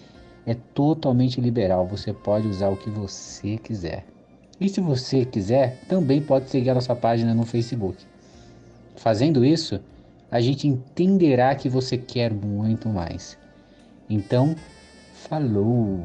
é 0.46 0.54
totalmente 0.74 1.40
liberal. 1.40 1.86
Você 1.86 2.12
pode 2.12 2.48
usar 2.48 2.68
o 2.68 2.76
que 2.76 2.90
você 2.90 3.56
quiser. 3.58 4.04
E 4.60 4.68
se 4.68 4.80
você 4.80 5.24
quiser, 5.24 5.80
também 5.88 6.20
pode 6.20 6.50
seguir 6.50 6.70
a 6.70 6.74
nossa 6.74 6.94
página 6.94 7.34
no 7.34 7.44
Facebook. 7.44 8.04
Fazendo 8.96 9.44
isso, 9.44 9.80
a 10.30 10.40
gente 10.40 10.68
entenderá 10.68 11.54
que 11.54 11.68
você 11.68 11.96
quer 11.96 12.32
muito 12.32 12.88
mais. 12.88 13.38
Então, 14.08 14.54
falou! 15.12 16.00